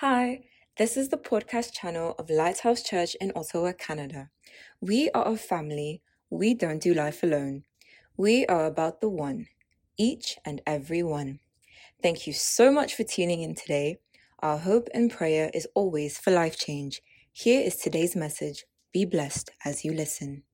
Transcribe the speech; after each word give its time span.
Hi, 0.00 0.44
this 0.78 0.96
is 0.96 1.10
the 1.10 1.18
podcast 1.18 1.74
channel 1.74 2.14
of 2.18 2.30
Lighthouse 2.30 2.82
Church 2.82 3.14
in 3.20 3.32
Ottawa, 3.36 3.72
Canada. 3.72 4.30
We 4.80 5.10
are 5.10 5.28
a 5.28 5.36
family. 5.36 6.00
We 6.30 6.54
don't 6.54 6.80
do 6.80 6.94
life 6.94 7.22
alone. 7.22 7.64
We 8.16 8.46
are 8.46 8.64
about 8.64 9.02
the 9.02 9.10
one, 9.10 9.48
each 9.98 10.38
and 10.42 10.62
every 10.66 11.02
one. 11.02 11.40
Thank 12.02 12.26
you 12.26 12.32
so 12.32 12.72
much 12.72 12.94
for 12.94 13.04
tuning 13.04 13.42
in 13.42 13.54
today. 13.54 13.98
Our 14.38 14.56
hope 14.56 14.88
and 14.94 15.10
prayer 15.10 15.50
is 15.52 15.68
always 15.74 16.16
for 16.16 16.30
life 16.30 16.58
change. 16.58 17.02
Here 17.30 17.60
is 17.60 17.76
today's 17.76 18.16
message. 18.16 18.64
Be 18.94 19.04
blessed 19.04 19.50
as 19.66 19.84
you 19.84 19.92
listen. 19.92 20.44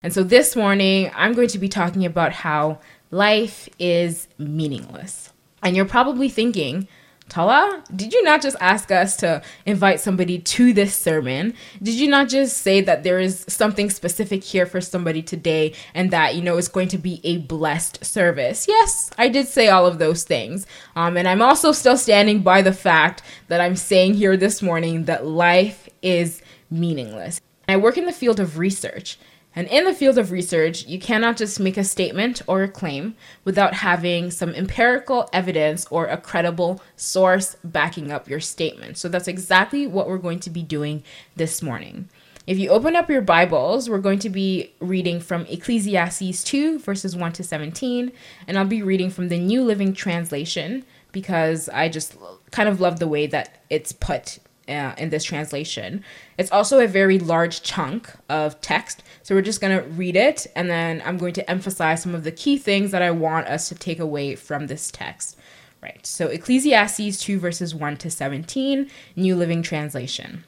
And 0.00 0.12
so 0.12 0.22
this 0.22 0.54
morning, 0.54 1.10
I'm 1.16 1.32
going 1.32 1.48
to 1.48 1.58
be 1.58 1.68
talking 1.68 2.06
about 2.06 2.32
how 2.32 2.78
life 3.10 3.68
is 3.80 4.28
meaningless. 4.38 5.32
And 5.60 5.74
you're 5.74 5.86
probably 5.86 6.28
thinking, 6.28 6.86
Tala, 7.30 7.84
did 7.94 8.12
you 8.12 8.24
not 8.24 8.42
just 8.42 8.56
ask 8.60 8.90
us 8.90 9.16
to 9.18 9.40
invite 9.64 10.00
somebody 10.00 10.40
to 10.40 10.72
this 10.72 10.96
sermon? 10.96 11.54
Did 11.80 11.94
you 11.94 12.08
not 12.08 12.28
just 12.28 12.58
say 12.58 12.80
that 12.80 13.04
there 13.04 13.20
is 13.20 13.44
something 13.48 13.88
specific 13.88 14.42
here 14.42 14.66
for 14.66 14.80
somebody 14.80 15.22
today 15.22 15.72
and 15.94 16.10
that, 16.10 16.34
you 16.34 16.42
know, 16.42 16.58
it's 16.58 16.66
going 16.66 16.88
to 16.88 16.98
be 16.98 17.20
a 17.22 17.38
blessed 17.38 18.04
service? 18.04 18.66
Yes, 18.66 19.10
I 19.16 19.28
did 19.28 19.46
say 19.46 19.68
all 19.68 19.86
of 19.86 20.00
those 20.00 20.24
things. 20.24 20.66
Um, 20.96 21.16
and 21.16 21.28
I'm 21.28 21.40
also 21.40 21.70
still 21.70 21.96
standing 21.96 22.40
by 22.42 22.62
the 22.62 22.72
fact 22.72 23.22
that 23.46 23.60
I'm 23.60 23.76
saying 23.76 24.14
here 24.14 24.36
this 24.36 24.60
morning 24.60 25.04
that 25.04 25.24
life 25.24 25.88
is 26.02 26.42
meaningless. 26.68 27.40
I 27.68 27.76
work 27.76 27.96
in 27.96 28.06
the 28.06 28.12
field 28.12 28.40
of 28.40 28.58
research. 28.58 29.20
And 29.54 29.66
in 29.66 29.84
the 29.84 29.94
field 29.94 30.16
of 30.16 30.30
research, 30.30 30.86
you 30.86 31.00
cannot 31.00 31.36
just 31.36 31.58
make 31.58 31.76
a 31.76 31.82
statement 31.82 32.40
or 32.46 32.62
a 32.62 32.68
claim 32.68 33.16
without 33.44 33.74
having 33.74 34.30
some 34.30 34.54
empirical 34.54 35.28
evidence 35.32 35.86
or 35.90 36.06
a 36.06 36.16
credible 36.16 36.80
source 36.96 37.56
backing 37.64 38.12
up 38.12 38.28
your 38.28 38.40
statement. 38.40 38.96
So 38.96 39.08
that's 39.08 39.26
exactly 39.26 39.86
what 39.86 40.08
we're 40.08 40.18
going 40.18 40.40
to 40.40 40.50
be 40.50 40.62
doing 40.62 41.02
this 41.34 41.62
morning. 41.62 42.08
If 42.46 42.58
you 42.58 42.70
open 42.70 42.96
up 42.96 43.10
your 43.10 43.22
Bibles, 43.22 43.90
we're 43.90 43.98
going 43.98 44.18
to 44.20 44.30
be 44.30 44.72
reading 44.80 45.20
from 45.20 45.46
Ecclesiastes 45.46 46.42
2, 46.44 46.78
verses 46.78 47.14
1 47.14 47.32
to 47.34 47.44
17, 47.44 48.12
and 48.46 48.58
I'll 48.58 48.64
be 48.64 48.82
reading 48.82 49.10
from 49.10 49.28
the 49.28 49.38
New 49.38 49.62
Living 49.62 49.92
Translation 49.92 50.84
because 51.12 51.68
I 51.68 51.88
just 51.88 52.16
kind 52.50 52.68
of 52.68 52.80
love 52.80 52.98
the 52.98 53.08
way 53.08 53.26
that 53.26 53.62
it's 53.68 53.92
put 53.92 54.38
uh, 54.70 54.94
in 54.96 55.10
this 55.10 55.24
translation. 55.24 56.04
It's 56.38 56.52
also 56.52 56.80
a 56.80 56.86
very 56.86 57.18
large 57.18 57.62
chunk 57.62 58.10
of 58.28 58.60
text. 58.60 59.02
So 59.22 59.34
we're 59.34 59.42
just 59.42 59.60
going 59.60 59.76
to 59.76 59.88
read 59.90 60.16
it 60.16 60.46
and 60.54 60.70
then 60.70 61.02
I'm 61.04 61.18
going 61.18 61.34
to 61.34 61.50
emphasize 61.50 62.02
some 62.02 62.14
of 62.14 62.24
the 62.24 62.32
key 62.32 62.56
things 62.56 62.92
that 62.92 63.02
I 63.02 63.10
want 63.10 63.48
us 63.48 63.68
to 63.68 63.74
take 63.74 63.98
away 63.98 64.36
from 64.36 64.66
this 64.66 64.90
text. 64.90 65.36
Right. 65.82 66.04
So 66.06 66.28
Ecclesiastes 66.28 67.20
2 67.20 67.38
verses 67.38 67.74
1 67.74 67.96
to 67.98 68.10
17, 68.10 68.90
New 69.16 69.36
Living 69.36 69.62
Translation. 69.62 70.44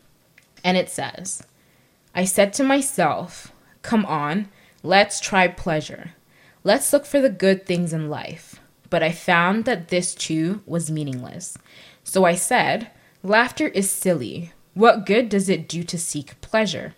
And 0.63 0.77
it 0.77 0.91
says, 0.91 1.43
I 2.15 2.25
said 2.25 2.53
to 2.55 2.65
myself, 2.65 3.53
Come 3.81 4.05
on, 4.07 4.49
let's 4.83 5.21
try 5.21 5.49
pleasure. 5.49 6.13
Let's 6.65 6.93
look 6.93 7.07
for 7.07 7.21
the 7.21 7.31
good 7.31 7.67
things 7.67 7.93
in 7.93 8.09
life. 8.09 8.61
But 8.91 9.03
I 9.03 9.11
found 9.11 9.65
that 9.65 9.89
this 9.89 10.15
too 10.15 10.63
was 10.67 10.91
meaningless. 10.91 11.57
So 12.05 12.25
I 12.25 12.35
said, 12.35 12.91
Laughter 13.25 13.69
is 13.69 13.89
silly. 13.89 14.53
What 14.75 15.07
good 15.07 15.29
does 15.29 15.49
it 15.49 15.69
do 15.69 15.85
to 15.85 15.97
seek 15.97 16.41
pleasure? 16.41 16.95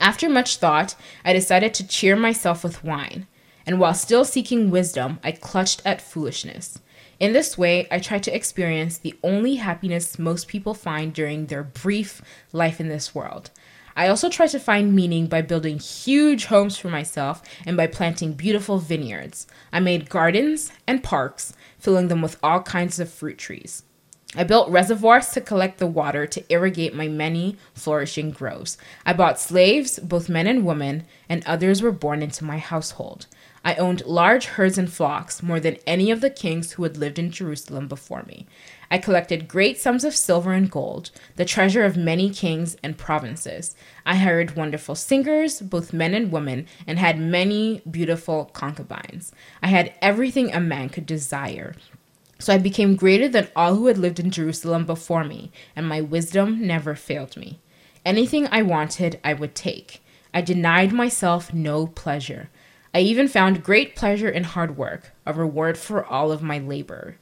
After 0.00 0.28
much 0.28 0.56
thought, 0.56 0.96
I 1.24 1.32
decided 1.32 1.72
to 1.74 1.86
cheer 1.86 2.16
myself 2.16 2.64
with 2.64 2.82
wine, 2.82 3.28
and 3.64 3.78
while 3.78 3.94
still 3.94 4.24
seeking 4.24 4.72
wisdom, 4.72 5.20
I 5.22 5.30
clutched 5.30 5.82
at 5.84 6.02
foolishness. 6.02 6.80
In 7.20 7.32
this 7.32 7.56
way, 7.56 7.86
I 7.92 8.00
tried 8.00 8.24
to 8.24 8.34
experience 8.34 8.98
the 8.98 9.14
only 9.22 9.54
happiness 9.54 10.18
most 10.18 10.48
people 10.48 10.74
find 10.74 11.14
during 11.14 11.46
their 11.46 11.62
brief 11.62 12.22
life 12.52 12.80
in 12.80 12.88
this 12.88 13.14
world. 13.14 13.50
I 13.94 14.08
also 14.08 14.28
tried 14.28 14.50
to 14.50 14.58
find 14.58 14.96
meaning 14.96 15.28
by 15.28 15.42
building 15.42 15.78
huge 15.78 16.46
homes 16.46 16.76
for 16.76 16.88
myself 16.88 17.40
and 17.64 17.76
by 17.76 17.86
planting 17.86 18.32
beautiful 18.32 18.78
vineyards. 18.78 19.46
I 19.72 19.78
made 19.78 20.10
gardens 20.10 20.72
and 20.88 21.04
parks, 21.04 21.52
filling 21.78 22.08
them 22.08 22.20
with 22.20 22.36
all 22.42 22.62
kinds 22.62 22.98
of 22.98 23.08
fruit 23.08 23.38
trees. 23.38 23.84
I 24.34 24.42
built 24.42 24.68
reservoirs 24.68 25.28
to 25.28 25.40
collect 25.40 25.78
the 25.78 25.86
water 25.86 26.26
to 26.26 26.52
irrigate 26.52 26.94
my 26.94 27.06
many 27.06 27.56
flourishing 27.74 28.32
groves. 28.32 28.76
I 29.04 29.12
bought 29.12 29.38
slaves, 29.38 30.00
both 30.00 30.28
men 30.28 30.48
and 30.48 30.66
women, 30.66 31.06
and 31.28 31.46
others 31.46 31.80
were 31.80 31.92
born 31.92 32.22
into 32.22 32.44
my 32.44 32.58
household. 32.58 33.26
I 33.64 33.74
owned 33.76 34.04
large 34.04 34.46
herds 34.46 34.78
and 34.78 34.92
flocks, 34.92 35.42
more 35.42 35.60
than 35.60 35.78
any 35.86 36.10
of 36.10 36.20
the 36.20 36.30
kings 36.30 36.72
who 36.72 36.82
had 36.82 36.96
lived 36.96 37.18
in 37.18 37.30
Jerusalem 37.30 37.88
before 37.88 38.24
me. 38.24 38.46
I 38.90 38.98
collected 38.98 39.48
great 39.48 39.78
sums 39.78 40.04
of 40.04 40.14
silver 40.14 40.52
and 40.52 40.70
gold, 40.70 41.10
the 41.36 41.44
treasure 41.44 41.84
of 41.84 41.96
many 41.96 42.30
kings 42.30 42.76
and 42.82 42.98
provinces. 42.98 43.74
I 44.04 44.16
hired 44.16 44.56
wonderful 44.56 44.94
singers, 44.94 45.60
both 45.60 45.92
men 45.92 46.14
and 46.14 46.30
women, 46.30 46.66
and 46.86 46.98
had 46.98 47.18
many 47.18 47.82
beautiful 47.90 48.46
concubines. 48.46 49.32
I 49.62 49.68
had 49.68 49.94
everything 50.00 50.52
a 50.52 50.60
man 50.60 50.88
could 50.88 51.06
desire 51.06 51.74
so 52.38 52.52
I 52.52 52.58
became 52.58 52.96
greater 52.96 53.28
than 53.28 53.48
all 53.56 53.74
who 53.74 53.86
had 53.86 53.98
lived 53.98 54.20
in 54.20 54.30
Jerusalem 54.30 54.84
before 54.84 55.24
me, 55.24 55.50
and 55.74 55.88
my 55.88 56.00
wisdom 56.00 56.66
never 56.66 56.94
failed 56.94 57.36
me. 57.36 57.60
Anything 58.04 58.46
I 58.50 58.62
wanted, 58.62 59.18
I 59.24 59.34
would 59.34 59.54
take. 59.54 60.02
I 60.32 60.40
denied 60.40 60.92
myself 60.92 61.52
no 61.52 61.86
pleasure. 61.86 62.50
I 62.94 63.00
even 63.00 63.28
found 63.28 63.64
great 63.64 63.96
pleasure 63.96 64.28
in 64.28 64.44
hard 64.44 64.76
work, 64.76 65.12
a 65.24 65.32
reward 65.32 65.76
for 65.76 66.04
all 66.04 66.30
of 66.30 66.42
my 66.42 66.58
labor. 66.58 67.16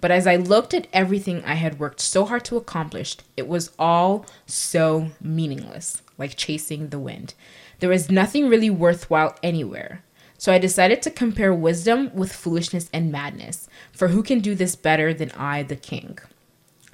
But 0.00 0.10
as 0.10 0.26
I 0.26 0.36
looked 0.36 0.74
at 0.74 0.88
everything 0.92 1.42
I 1.44 1.54
had 1.54 1.80
worked 1.80 2.00
so 2.00 2.24
hard 2.26 2.44
to 2.46 2.56
accomplish, 2.56 3.16
it 3.36 3.48
was 3.48 3.72
all 3.78 4.26
so 4.46 5.08
meaningless, 5.20 6.02
like 6.18 6.36
chasing 6.36 6.88
the 6.88 6.98
wind. 6.98 7.34
There 7.78 7.90
was 7.90 8.10
nothing 8.10 8.48
really 8.48 8.70
worthwhile 8.70 9.36
anywhere. 9.42 10.02
So 10.38 10.52
I 10.52 10.58
decided 10.58 11.02
to 11.02 11.10
compare 11.10 11.54
wisdom 11.54 12.10
with 12.14 12.32
foolishness 12.32 12.90
and 12.92 13.10
madness, 13.10 13.68
for 13.92 14.08
who 14.08 14.22
can 14.22 14.40
do 14.40 14.54
this 14.54 14.76
better 14.76 15.14
than 15.14 15.30
I, 15.32 15.62
the 15.62 15.76
king? 15.76 16.18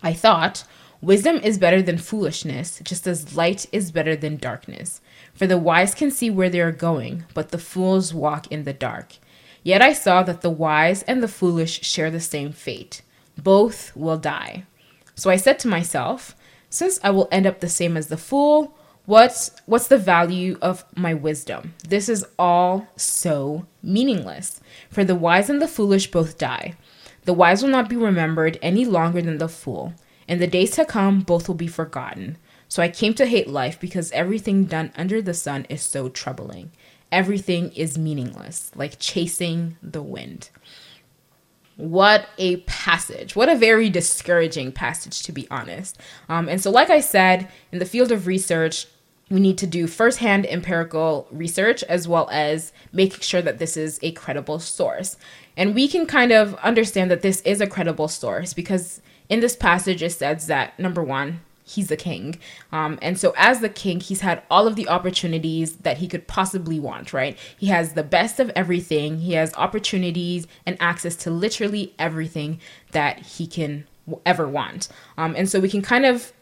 I 0.03 0.13
thought, 0.13 0.65
wisdom 1.01 1.37
is 1.37 1.59
better 1.59 1.83
than 1.83 1.99
foolishness, 1.99 2.81
just 2.85 3.07
as 3.07 3.37
light 3.37 3.67
is 3.73 3.91
better 3.91 4.15
than 4.15 4.37
darkness. 4.37 5.01
For 5.35 5.47
the 5.47 5.59
wise 5.59 5.95
can 5.95 6.11
see 6.11 6.31
where 6.31 6.51
they 6.51 6.61
are 6.61 6.73
going, 6.73 7.25
but 7.35 7.51
the 7.51 7.59
fools 7.59 8.15
walk 8.15 8.51
in 8.53 8.65
the 8.65 8.73
dark. 8.73 9.15
Yet 9.63 9.83
I 9.83 9.93
saw 9.93 10.23
that 10.25 10.41
the 10.41 10.51
wise 10.51 11.03
and 11.05 11.23
the 11.23 11.29
foolish 11.29 11.83
share 11.83 12.11
the 12.11 12.21
same 12.21 12.53
fate. 12.53 13.03
Both 13.37 13.95
will 13.97 14.19
die. 14.19 14.65
So 15.15 15.31
I 15.31 15.37
said 15.37 15.59
to 15.61 15.69
myself, 15.69 16.37
since 16.69 16.99
I 17.03 17.11
will 17.11 17.29
end 17.31 17.47
up 17.47 17.61
the 17.61 17.69
same 17.69 17.97
as 17.97 18.09
the 18.09 18.17
fool, 18.17 18.77
What's 19.05 19.51
what's 19.67 19.89
the 19.89 19.99
value 19.99 20.59
of 20.63 20.85
my 20.95 21.13
wisdom? 21.13 21.75
This 21.89 22.09
is 22.09 22.25
all 22.39 22.87
so 22.95 23.67
meaningless. 23.83 24.61
For 24.91 25.03
the 25.03 25.17
wise 25.17 25.51
and 25.51 25.61
the 25.61 25.67
foolish 25.67 26.13
both 26.13 26.39
die. 26.39 26.77
The 27.25 27.33
wise 27.33 27.63
will 27.63 27.71
not 27.71 27.89
be 27.89 27.97
remembered 27.97 28.61
any 28.63 28.85
longer 28.85 29.21
than 29.21 29.39
the 29.39 29.49
fool. 29.49 29.95
In 30.29 30.39
the 30.39 30.47
days 30.47 30.71
to 30.73 30.85
come, 30.85 31.21
both 31.21 31.49
will 31.49 31.57
be 31.57 31.67
forgotten. 31.67 32.39
So 32.69 32.81
I 32.81 32.89
came 32.89 33.13
to 33.15 33.27
hate 33.27 33.49
life 33.49 33.81
because 33.81 34.13
everything 34.13 34.65
done 34.65 34.93
under 34.97 35.21
the 35.21 35.35
sun 35.35 35.67
is 35.69 35.83
so 35.83 36.09
troubling. 36.09 36.71
Everything 37.11 37.73
is 37.73 37.99
meaningless, 37.99 38.71
like 38.77 39.01
chasing 39.01 39.77
the 39.83 40.03
wind. 40.03 40.49
What 41.83 42.29
a 42.39 42.59
passage. 42.59 43.35
What 43.35 43.49
a 43.49 43.57
very 43.57 43.91
discouraging 43.91 44.71
passage, 44.71 45.25
to 45.25 45.33
be 45.33 45.49
honest. 45.51 45.99
Um, 46.29 46.49
and 46.49 46.63
so, 46.63 46.71
like 46.71 46.91
I 46.91 47.01
said, 47.01 47.49
in 47.73 47.81
the 47.81 47.85
field 47.85 48.13
of 48.13 48.29
research, 48.29 48.87
we 49.29 49.41
need 49.41 49.59
to 49.59 49.67
do 49.67 49.89
firsthand 49.89 50.47
empirical 50.47 51.27
research 51.33 51.83
as 51.83 52.07
well 52.07 52.29
as 52.31 52.73
making 52.93 53.23
sure 53.23 53.43
that 53.43 53.59
this 53.59 53.77
is 53.77 53.99
a 54.01 54.13
credible 54.13 54.61
source. 54.61 55.17
And 55.57 55.75
we 55.75 55.89
can 55.89 56.07
kind 56.07 56.31
of 56.31 56.55
understand 56.57 57.11
that 57.11 57.23
this 57.23 57.41
is 57.41 57.61
a 57.61 57.67
credible 57.67 58.07
source 58.07 58.55
because 58.55 59.01
in 59.29 59.41
this 59.41 59.57
passage 59.57 60.05
it 60.05 60.13
says 60.13 60.47
that 60.47 60.79
number 60.79 61.03
one, 61.03 61.41
he's 61.73 61.89
the 61.89 61.97
king. 61.97 62.39
Um, 62.71 62.99
and 63.03 63.19
so, 63.19 63.33
as 63.37 63.61
the 63.61 63.69
king, 63.69 64.01
he's 64.01 64.21
had 64.21 64.43
all 64.51 64.67
of 64.67 64.77
the 64.77 64.89
opportunities 64.89 65.77
that 65.79 65.99
he 65.99 66.09
could 66.09 66.27
possibly 66.27 66.79
want, 66.79 67.13
right? 67.13 67.39
He 67.59 67.67
has 67.69 67.95
the 67.95 68.03
best 68.03 68.41
of 68.41 68.51
everything, 68.51 69.19
he 69.19 69.33
has 69.33 69.55
opportunities 69.55 70.47
and 70.67 70.77
access 70.81 71.17
to 71.17 71.31
literally 71.31 71.95
everything 71.99 72.61
that 72.93 73.21
he 73.21 73.47
can 73.47 73.87
ever 74.27 74.49
want. 74.49 74.89
Um, 75.17 75.35
and 75.37 75.49
so, 75.49 75.61
we 75.61 75.69
can 75.69 75.83
kind 75.83 76.05
of 76.05 76.33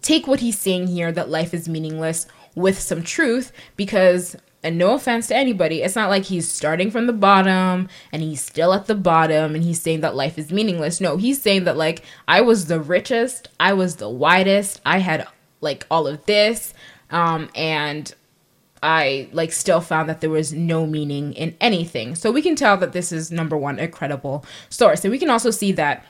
take 0.00 0.26
what 0.26 0.40
he's 0.40 0.58
saying 0.58 0.88
here 0.88 1.12
that 1.12 1.30
life 1.30 1.54
is 1.54 1.68
meaningless 1.68 2.26
with 2.54 2.78
some 2.78 3.02
truth 3.02 3.52
because 3.76 4.36
and 4.62 4.78
no 4.78 4.94
offense 4.94 5.26
to 5.28 5.36
anybody, 5.36 5.82
it's 5.82 5.96
not 5.96 6.10
like 6.10 6.24
he's 6.24 6.48
starting 6.48 6.90
from 6.90 7.06
the 7.06 7.12
bottom 7.12 7.88
and 8.12 8.22
he's 8.22 8.42
still 8.42 8.72
at 8.72 8.86
the 8.86 8.94
bottom 8.94 9.54
and 9.54 9.64
he's 9.64 9.80
saying 9.80 10.00
that 10.02 10.14
life 10.14 10.38
is 10.38 10.52
meaningless. 10.52 11.00
No, 11.00 11.16
he's 11.16 11.42
saying 11.42 11.64
that 11.64 11.76
like 11.76 12.04
I 12.28 12.40
was 12.40 12.66
the 12.66 12.80
richest, 12.80 13.48
I 13.58 13.72
was 13.72 13.96
the 13.96 14.08
widest, 14.08 14.80
I 14.86 14.98
had 14.98 15.26
like 15.60 15.86
all 15.90 16.06
of 16.06 16.24
this, 16.26 16.74
um, 17.10 17.48
and 17.54 18.14
I 18.82 19.28
like 19.32 19.52
still 19.52 19.80
found 19.80 20.08
that 20.08 20.20
there 20.20 20.30
was 20.30 20.52
no 20.52 20.86
meaning 20.86 21.32
in 21.34 21.56
anything. 21.60 22.14
So 22.14 22.32
we 22.32 22.42
can 22.42 22.56
tell 22.56 22.76
that 22.78 22.92
this 22.92 23.12
is 23.12 23.30
number 23.30 23.56
one, 23.56 23.78
a 23.78 23.86
credible 23.86 24.44
source. 24.70 25.04
And 25.04 25.12
we 25.12 25.18
can 25.18 25.30
also 25.30 25.50
see 25.50 25.72
that 25.72 26.04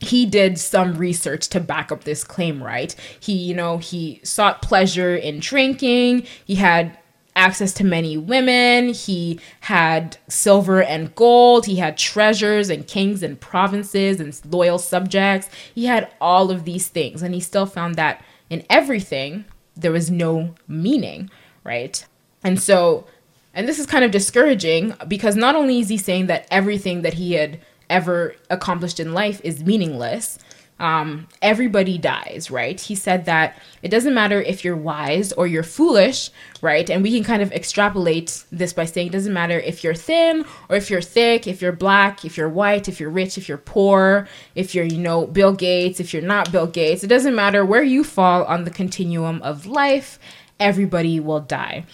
he 0.00 0.26
did 0.26 0.58
some 0.58 0.94
research 0.94 1.48
to 1.48 1.60
back 1.60 1.92
up 1.92 2.04
this 2.04 2.24
claim, 2.24 2.62
right? 2.62 2.94
He, 3.20 3.32
you 3.34 3.54
know, 3.54 3.78
he 3.78 4.20
sought 4.22 4.62
pleasure 4.62 5.14
in 5.14 5.40
drinking. 5.40 6.26
He 6.44 6.56
had 6.56 6.98
access 7.36 7.72
to 7.74 7.84
many 7.84 8.16
women. 8.16 8.92
He 8.92 9.40
had 9.60 10.16
silver 10.28 10.82
and 10.82 11.14
gold. 11.14 11.66
He 11.66 11.76
had 11.76 11.96
treasures 11.96 12.70
and 12.70 12.86
kings 12.86 13.22
and 13.22 13.40
provinces 13.40 14.20
and 14.20 14.38
loyal 14.52 14.78
subjects. 14.78 15.48
He 15.74 15.86
had 15.86 16.10
all 16.20 16.50
of 16.50 16.64
these 16.64 16.88
things. 16.88 17.22
And 17.22 17.34
he 17.34 17.40
still 17.40 17.66
found 17.66 17.94
that 17.96 18.24
in 18.48 18.64
everything, 18.68 19.44
there 19.76 19.92
was 19.92 20.10
no 20.10 20.54
meaning, 20.66 21.30
right? 21.64 22.04
And 22.42 22.60
so, 22.60 23.06
and 23.54 23.68
this 23.68 23.78
is 23.78 23.86
kind 23.86 24.04
of 24.04 24.10
discouraging 24.10 24.94
because 25.08 25.36
not 25.36 25.54
only 25.54 25.80
is 25.80 25.88
he 25.88 25.96
saying 25.96 26.26
that 26.26 26.46
everything 26.50 27.02
that 27.02 27.14
he 27.14 27.34
had 27.34 27.60
ever 27.88 28.34
accomplished 28.48 29.00
in 29.00 29.12
life 29.12 29.40
is 29.42 29.64
meaningless, 29.64 30.38
um, 30.80 31.28
everybody 31.42 31.98
dies, 31.98 32.50
right? 32.50 32.80
He 32.80 32.94
said 32.94 33.26
that 33.26 33.60
it 33.82 33.90
doesn't 33.90 34.14
matter 34.14 34.40
if 34.40 34.64
you're 34.64 34.76
wise 34.76 35.30
or 35.32 35.46
you're 35.46 35.62
foolish, 35.62 36.30
right? 36.62 36.88
And 36.88 37.02
we 37.02 37.12
can 37.12 37.22
kind 37.22 37.42
of 37.42 37.52
extrapolate 37.52 38.44
this 38.50 38.72
by 38.72 38.86
saying 38.86 39.08
it 39.08 39.12
doesn't 39.12 39.32
matter 39.32 39.60
if 39.60 39.84
you're 39.84 39.94
thin 39.94 40.44
or 40.70 40.76
if 40.76 40.88
you're 40.88 41.02
thick, 41.02 41.46
if 41.46 41.60
you're 41.60 41.72
black, 41.72 42.24
if 42.24 42.38
you're 42.38 42.48
white, 42.48 42.88
if 42.88 42.98
you're 42.98 43.10
rich, 43.10 43.36
if 43.36 43.46
you're 43.46 43.58
poor, 43.58 44.26
if 44.54 44.74
you're, 44.74 44.86
you 44.86 44.98
know, 44.98 45.26
Bill 45.26 45.52
Gates, 45.52 46.00
if 46.00 46.14
you're 46.14 46.22
not 46.22 46.50
Bill 46.50 46.66
Gates. 46.66 47.04
It 47.04 47.08
doesn't 47.08 47.34
matter 47.34 47.64
where 47.64 47.84
you 47.84 48.02
fall 48.02 48.44
on 48.44 48.64
the 48.64 48.70
continuum 48.70 49.42
of 49.42 49.66
life, 49.66 50.18
everybody 50.58 51.20
will 51.20 51.40
die. 51.40 51.84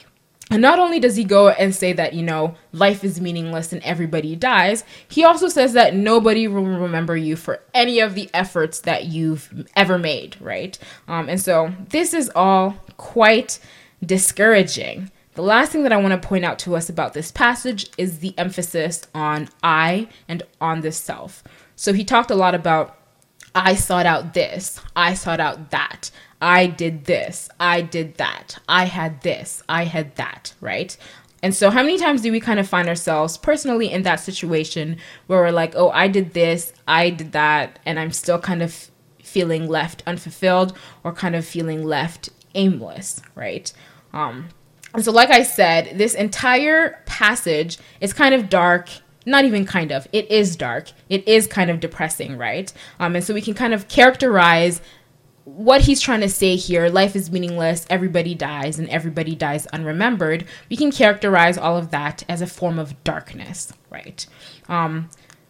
And 0.50 0.62
not 0.62 0.78
only 0.78 1.00
does 1.00 1.16
he 1.16 1.24
go 1.24 1.48
and 1.48 1.74
say 1.74 1.92
that, 1.94 2.14
you 2.14 2.22
know, 2.22 2.54
life 2.72 3.02
is 3.02 3.20
meaningless 3.20 3.72
and 3.72 3.82
everybody 3.82 4.36
dies, 4.36 4.84
he 5.08 5.24
also 5.24 5.48
says 5.48 5.72
that 5.72 5.94
nobody 5.94 6.46
will 6.46 6.64
remember 6.64 7.16
you 7.16 7.34
for 7.34 7.60
any 7.74 7.98
of 7.98 8.14
the 8.14 8.30
efforts 8.32 8.80
that 8.82 9.06
you've 9.06 9.66
ever 9.74 9.98
made, 9.98 10.36
right? 10.40 10.78
Um, 11.08 11.28
and 11.28 11.40
so 11.40 11.74
this 11.88 12.14
is 12.14 12.30
all 12.36 12.76
quite 12.96 13.58
discouraging. 14.04 15.10
The 15.34 15.42
last 15.42 15.72
thing 15.72 15.82
that 15.82 15.92
I 15.92 15.96
want 15.96 16.20
to 16.20 16.28
point 16.28 16.44
out 16.44 16.60
to 16.60 16.76
us 16.76 16.88
about 16.88 17.12
this 17.12 17.32
passage 17.32 17.90
is 17.98 18.20
the 18.20 18.36
emphasis 18.38 19.02
on 19.14 19.48
I 19.62 20.08
and 20.28 20.44
on 20.60 20.80
the 20.80 20.92
self. 20.92 21.42
So 21.74 21.92
he 21.92 22.04
talked 22.04 22.30
a 22.30 22.36
lot 22.36 22.54
about 22.54 22.96
I 23.56 23.74
sought 23.74 24.04
out 24.04 24.34
this, 24.34 24.80
I 24.94 25.14
sought 25.14 25.40
out 25.40 25.70
that. 25.70 26.10
I 26.42 26.66
did 26.66 27.06
this, 27.06 27.48
I 27.58 27.80
did 27.80 28.16
that, 28.16 28.58
I 28.68 28.84
had 28.84 29.22
this, 29.22 29.62
I 29.66 29.84
had 29.84 30.14
that, 30.16 30.52
right? 30.60 30.94
And 31.42 31.54
so, 31.54 31.70
how 31.70 31.82
many 31.82 31.96
times 31.96 32.20
do 32.20 32.30
we 32.30 32.38
kind 32.38 32.60
of 32.60 32.68
find 32.68 32.86
ourselves 32.86 33.38
personally 33.38 33.90
in 33.90 34.02
that 34.02 34.16
situation 34.16 34.98
where 35.26 35.40
we're 35.40 35.52
like, 35.52 35.74
oh, 35.74 35.88
I 35.88 36.06
did 36.08 36.34
this, 36.34 36.74
I 36.86 37.08
did 37.08 37.32
that, 37.32 37.78
and 37.86 37.98
I'm 37.98 38.12
still 38.12 38.38
kind 38.38 38.62
of 38.62 38.90
feeling 39.22 39.68
left 39.68 40.02
unfulfilled 40.06 40.76
or 41.02 41.14
kind 41.14 41.34
of 41.34 41.46
feeling 41.46 41.82
left 41.82 42.28
aimless, 42.54 43.22
right? 43.34 43.72
Um, 44.12 44.50
and 44.92 45.02
so, 45.02 45.12
like 45.12 45.30
I 45.30 45.42
said, 45.42 45.96
this 45.96 46.12
entire 46.12 47.02
passage 47.06 47.78
is 48.02 48.12
kind 48.12 48.34
of 48.34 48.50
dark 48.50 48.90
not 49.26 49.44
even 49.44 49.66
kind 49.66 49.92
of. 49.92 50.06
It 50.12 50.30
is 50.30 50.56
dark. 50.56 50.92
It 51.08 51.26
is 51.26 51.46
kind 51.46 51.70
of 51.70 51.80
depressing 51.80 52.36
right? 52.36 52.72
Um, 52.98 53.16
and 53.16 53.24
so 53.24 53.34
we 53.34 53.40
can 53.40 53.54
kind 53.54 53.74
of 53.74 53.88
characterize 53.88 54.80
what 55.44 55.82
he's 55.82 56.00
trying 56.00 56.20
to 56.20 56.28
say 56.28 56.56
here. 56.56 56.88
Life 56.88 57.14
is 57.14 57.30
meaningless, 57.30 57.86
everybody 57.88 58.34
dies, 58.34 58.78
and 58.78 58.88
everybody 58.88 59.34
dies 59.34 59.66
unremembered. 59.72 60.44
We 60.68 60.76
can 60.76 60.90
characterize 60.90 61.56
all 61.56 61.76
of 61.76 61.90
that 61.92 62.24
as 62.28 62.42
a 62.42 62.46
form 62.46 62.78
of 62.78 63.02
darkness, 63.04 63.72
right? 63.90 64.26
Um, 64.68 65.08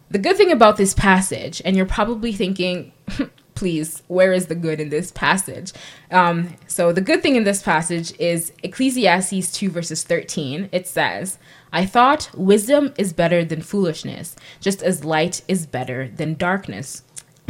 the 0.09 0.19
good 0.19 0.37
thing 0.37 0.51
about 0.51 0.77
this 0.77 0.93
passage, 0.93 1.61
and 1.65 1.75
you're 1.75 1.87
probably 1.87 2.31
thinking, 2.31 2.93
please, 3.57 4.03
where 4.07 4.33
is 4.33 4.45
the 4.45 4.55
good 4.55 4.79
in 4.79 4.89
this 4.89 5.09
passage? 5.11 5.73
Um, 6.11 6.55
so, 6.67 6.93
the 6.93 7.01
good 7.01 7.23
thing 7.23 7.35
in 7.35 7.43
this 7.43 7.63
passage 7.63 8.13
is 8.19 8.53
Ecclesiastes 8.61 9.51
2, 9.51 9.71
verses 9.71 10.03
13. 10.03 10.69
It 10.71 10.87
says, 10.87 11.39
I 11.73 11.83
thought 11.87 12.29
wisdom 12.35 12.93
is 12.99 13.13
better 13.13 13.43
than 13.43 13.63
foolishness, 13.63 14.35
just 14.61 14.83
as 14.83 15.03
light 15.03 15.41
is 15.47 15.65
better 15.65 16.07
than 16.07 16.35
darkness. 16.35 17.01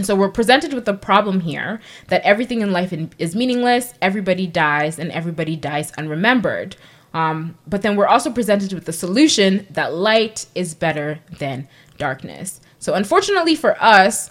So 0.02 0.16
we're 0.16 0.30
presented 0.30 0.74
with 0.74 0.88
a 0.88 0.94
problem 0.94 1.42
here 1.42 1.82
that 2.08 2.22
everything 2.22 2.62
in 2.62 2.72
life 2.72 2.94
is 3.18 3.36
meaningless, 3.36 3.94
everybody 4.02 4.48
dies, 4.48 5.00
and 5.00 5.12
everybody 5.12 5.56
dies 5.56 5.92
unremembered. 5.94 6.76
Um, 7.14 7.58
but 7.68 7.82
then 7.82 7.96
we're 7.96 8.08
also 8.08 8.32
presented 8.32 8.74
with 8.74 8.86
the 8.86 8.94
solution 8.94 9.66
that 9.72 9.94
light 9.94 10.46
is 10.56 10.74
better 10.76 11.20
than 11.40 11.68
darkness. 11.98 12.62
So 12.80 12.94
unfortunately 12.94 13.56
for 13.56 13.76
us, 13.82 14.30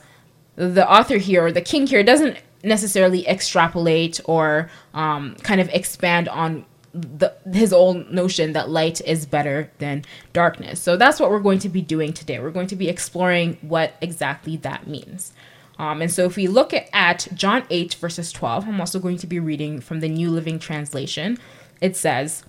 the 0.57 0.91
author 0.91 1.19
here 1.19 1.47
or 1.47 1.53
the 1.53 1.61
king 1.61 1.87
here 1.87 2.03
doesn't 2.03 2.39
necessarily 2.63 3.27
extrapolate 3.29 4.21
or 4.25 4.71
um, 4.95 5.37
kind 5.43 5.61
of 5.61 5.69
expand 5.69 6.29
on 6.29 6.65
the, 6.93 7.35
his 7.53 7.73
old 7.73 8.11
notion 8.11 8.53
that 8.55 8.71
light 8.71 9.01
is 9.03 9.27
better 9.27 9.71
than 9.79 10.05
darkness. 10.33 10.81
So 10.81 10.97
that's 10.97 11.21
what 11.21 11.31
we're 11.31 11.41
going 11.41 11.59
to 11.61 11.69
be 11.69 11.83
doing 11.83 12.13
today. 12.13 12.41
We're 12.41 12.51
going 12.51 12.69
to 12.69 12.77
be 12.77 12.89
exploring 12.89 13.59
what 13.61 13.95
exactly 14.01 14.57
that 14.59 14.87
means. 14.87 15.33
Um, 15.79 16.01
and 16.01 16.11
so 16.11 16.25
if 16.25 16.37
we 16.37 16.47
look 16.47 16.73
at, 16.73 16.89
at 16.93 17.29
John 17.35 17.65
8, 17.69 17.95
verses 17.95 18.33
12, 18.33 18.67
I'm 18.67 18.81
also 18.81 18.99
going 18.99 19.19
to 19.19 19.27
be 19.27 19.39
reading 19.39 19.81
from 19.81 20.01
the 20.01 20.09
New 20.09 20.31
Living 20.31 20.59
Translation. 20.59 21.39
It 21.83 21.97
says, 21.97 22.45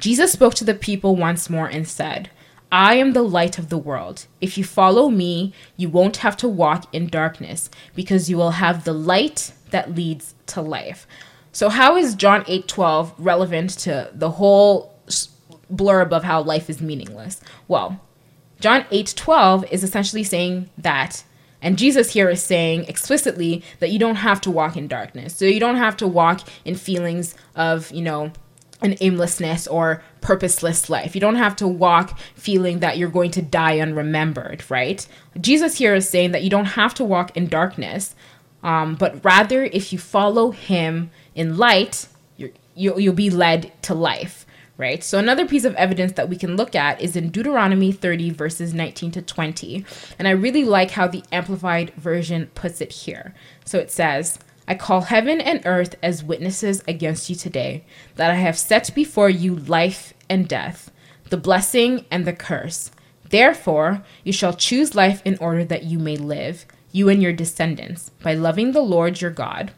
Jesus 0.00 0.32
spoke 0.32 0.54
to 0.54 0.64
the 0.64 0.74
people 0.74 1.14
once 1.14 1.48
more 1.48 1.68
and 1.68 1.86
said, 1.86 2.30
I 2.72 2.94
am 2.94 3.12
the 3.12 3.22
light 3.22 3.58
of 3.58 3.68
the 3.68 3.78
world. 3.78 4.26
If 4.40 4.56
you 4.56 4.64
follow 4.64 5.08
me, 5.08 5.52
you 5.76 5.88
won't 5.88 6.18
have 6.18 6.36
to 6.38 6.48
walk 6.48 6.92
in 6.94 7.08
darkness 7.08 7.68
because 7.94 8.30
you 8.30 8.36
will 8.36 8.52
have 8.52 8.84
the 8.84 8.92
light 8.92 9.52
that 9.70 9.94
leads 9.94 10.34
to 10.46 10.62
life. 10.62 11.06
So 11.52 11.68
how 11.68 11.96
is 11.96 12.14
John 12.14 12.44
8:12 12.44 13.12
relevant 13.18 13.70
to 13.80 14.10
the 14.14 14.30
whole 14.32 14.94
blurb 15.72 16.12
of 16.12 16.24
how 16.24 16.42
life 16.42 16.70
is 16.70 16.80
meaningless? 16.80 17.40
Well, 17.66 18.00
John 18.60 18.84
8:12 18.90 19.64
is 19.70 19.82
essentially 19.82 20.24
saying 20.24 20.70
that 20.78 21.24
and 21.62 21.76
Jesus 21.76 22.12
here 22.12 22.30
is 22.30 22.42
saying 22.42 22.84
explicitly 22.84 23.62
that 23.80 23.90
you 23.90 23.98
don't 23.98 24.16
have 24.16 24.40
to 24.42 24.50
walk 24.50 24.76
in 24.76 24.88
darkness. 24.88 25.34
So 25.34 25.44
you 25.44 25.60
don't 25.60 25.76
have 25.76 25.96
to 25.98 26.06
walk 26.06 26.40
in 26.64 26.74
feelings 26.74 27.34
of, 27.54 27.90
you 27.90 28.02
know, 28.02 28.32
an 28.82 28.96
aimlessness 29.00 29.66
or 29.66 30.02
purposeless 30.20 30.88
life. 30.88 31.14
You 31.14 31.20
don't 31.20 31.36
have 31.36 31.56
to 31.56 31.68
walk 31.68 32.18
feeling 32.34 32.80
that 32.80 32.98
you're 32.98 33.08
going 33.08 33.30
to 33.32 33.42
die 33.42 33.78
unremembered, 33.78 34.68
right? 34.70 35.06
Jesus 35.40 35.76
here 35.76 35.94
is 35.94 36.08
saying 36.08 36.32
that 36.32 36.42
you 36.42 36.50
don't 36.50 36.64
have 36.66 36.94
to 36.94 37.04
walk 37.04 37.36
in 37.36 37.46
darkness, 37.46 38.14
um, 38.62 38.94
but 38.94 39.24
rather 39.24 39.64
if 39.64 39.92
you 39.92 39.98
follow 39.98 40.50
him 40.50 41.10
in 41.34 41.56
light, 41.56 42.08
you'll, 42.74 43.00
you'll 43.00 43.14
be 43.14 43.30
led 43.30 43.72
to 43.82 43.94
life 43.94 44.46
right? 44.80 45.04
So 45.04 45.18
another 45.18 45.46
piece 45.46 45.64
of 45.64 45.74
evidence 45.74 46.12
that 46.12 46.30
we 46.30 46.36
can 46.36 46.56
look 46.56 46.74
at 46.74 47.02
is 47.02 47.14
in 47.14 47.28
Deuteronomy 47.28 47.92
30 47.92 48.30
verses 48.30 48.72
19 48.72 49.10
to 49.10 49.20
20. 49.20 49.84
And 50.18 50.26
I 50.26 50.30
really 50.30 50.64
like 50.64 50.92
how 50.92 51.06
the 51.06 51.22
amplified 51.30 51.92
version 51.96 52.46
puts 52.54 52.80
it 52.80 52.90
here. 52.90 53.34
So 53.66 53.78
it 53.78 53.90
says, 53.90 54.38
I 54.70 54.76
call 54.76 55.00
heaven 55.00 55.40
and 55.40 55.62
earth 55.64 55.96
as 56.00 56.22
witnesses 56.22 56.80
against 56.86 57.28
you 57.28 57.34
today 57.34 57.82
that 58.14 58.30
I 58.30 58.36
have 58.36 58.56
set 58.56 58.94
before 58.94 59.28
you 59.28 59.56
life 59.56 60.14
and 60.28 60.46
death, 60.46 60.92
the 61.28 61.36
blessing 61.36 62.04
and 62.08 62.24
the 62.24 62.32
curse. 62.32 62.92
Therefore, 63.28 64.04
you 64.22 64.32
shall 64.32 64.52
choose 64.52 64.94
life 64.94 65.22
in 65.24 65.36
order 65.38 65.64
that 65.64 65.82
you 65.82 65.98
may 65.98 66.16
live, 66.16 66.66
you 66.92 67.08
and 67.08 67.20
your 67.20 67.32
descendants, 67.32 68.12
by 68.22 68.34
loving 68.34 68.70
the 68.70 68.80
Lord 68.80 69.20
your 69.20 69.32
God 69.32 69.72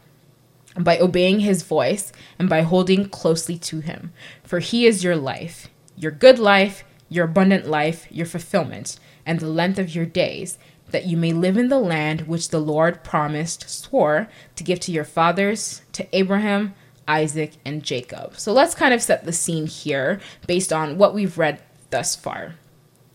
by 0.77 0.99
obeying 0.99 1.39
his 1.39 1.63
voice 1.63 2.11
and 2.37 2.47
by 2.47 2.61
holding 2.61 3.09
closely 3.09 3.57
to 3.57 3.79
him. 3.79 4.11
For 4.43 4.59
he 4.59 4.85
is 4.85 5.03
your 5.03 5.15
life, 5.15 5.69
your 5.97 6.11
good 6.11 6.37
life, 6.37 6.83
your 7.09 7.25
abundant 7.25 7.67
life, 7.67 8.07
your 8.11 8.25
fulfillment, 8.27 8.99
and 9.25 9.39
the 9.39 9.47
length 9.47 9.79
of 9.79 9.93
your 9.93 10.05
days, 10.05 10.57
that 10.91 11.05
you 11.05 11.17
may 11.17 11.33
live 11.33 11.57
in 11.57 11.69
the 11.69 11.79
land 11.79 12.21
which 12.21 12.49
the 12.49 12.59
Lord 12.59 13.03
promised, 13.03 13.69
swore 13.69 14.27
to 14.55 14.63
give 14.63 14.79
to 14.81 14.91
your 14.91 15.03
fathers, 15.03 15.81
to 15.93 16.07
Abraham, 16.15 16.73
Isaac, 17.07 17.53
and 17.65 17.83
Jacob. 17.83 18.37
So 18.37 18.53
let's 18.53 18.75
kind 18.75 18.93
of 18.93 19.01
set 19.01 19.25
the 19.25 19.33
scene 19.33 19.67
here 19.67 20.19
based 20.47 20.71
on 20.71 20.97
what 20.97 21.13
we've 21.13 21.37
read 21.37 21.61
thus 21.89 22.15
far. 22.15 22.55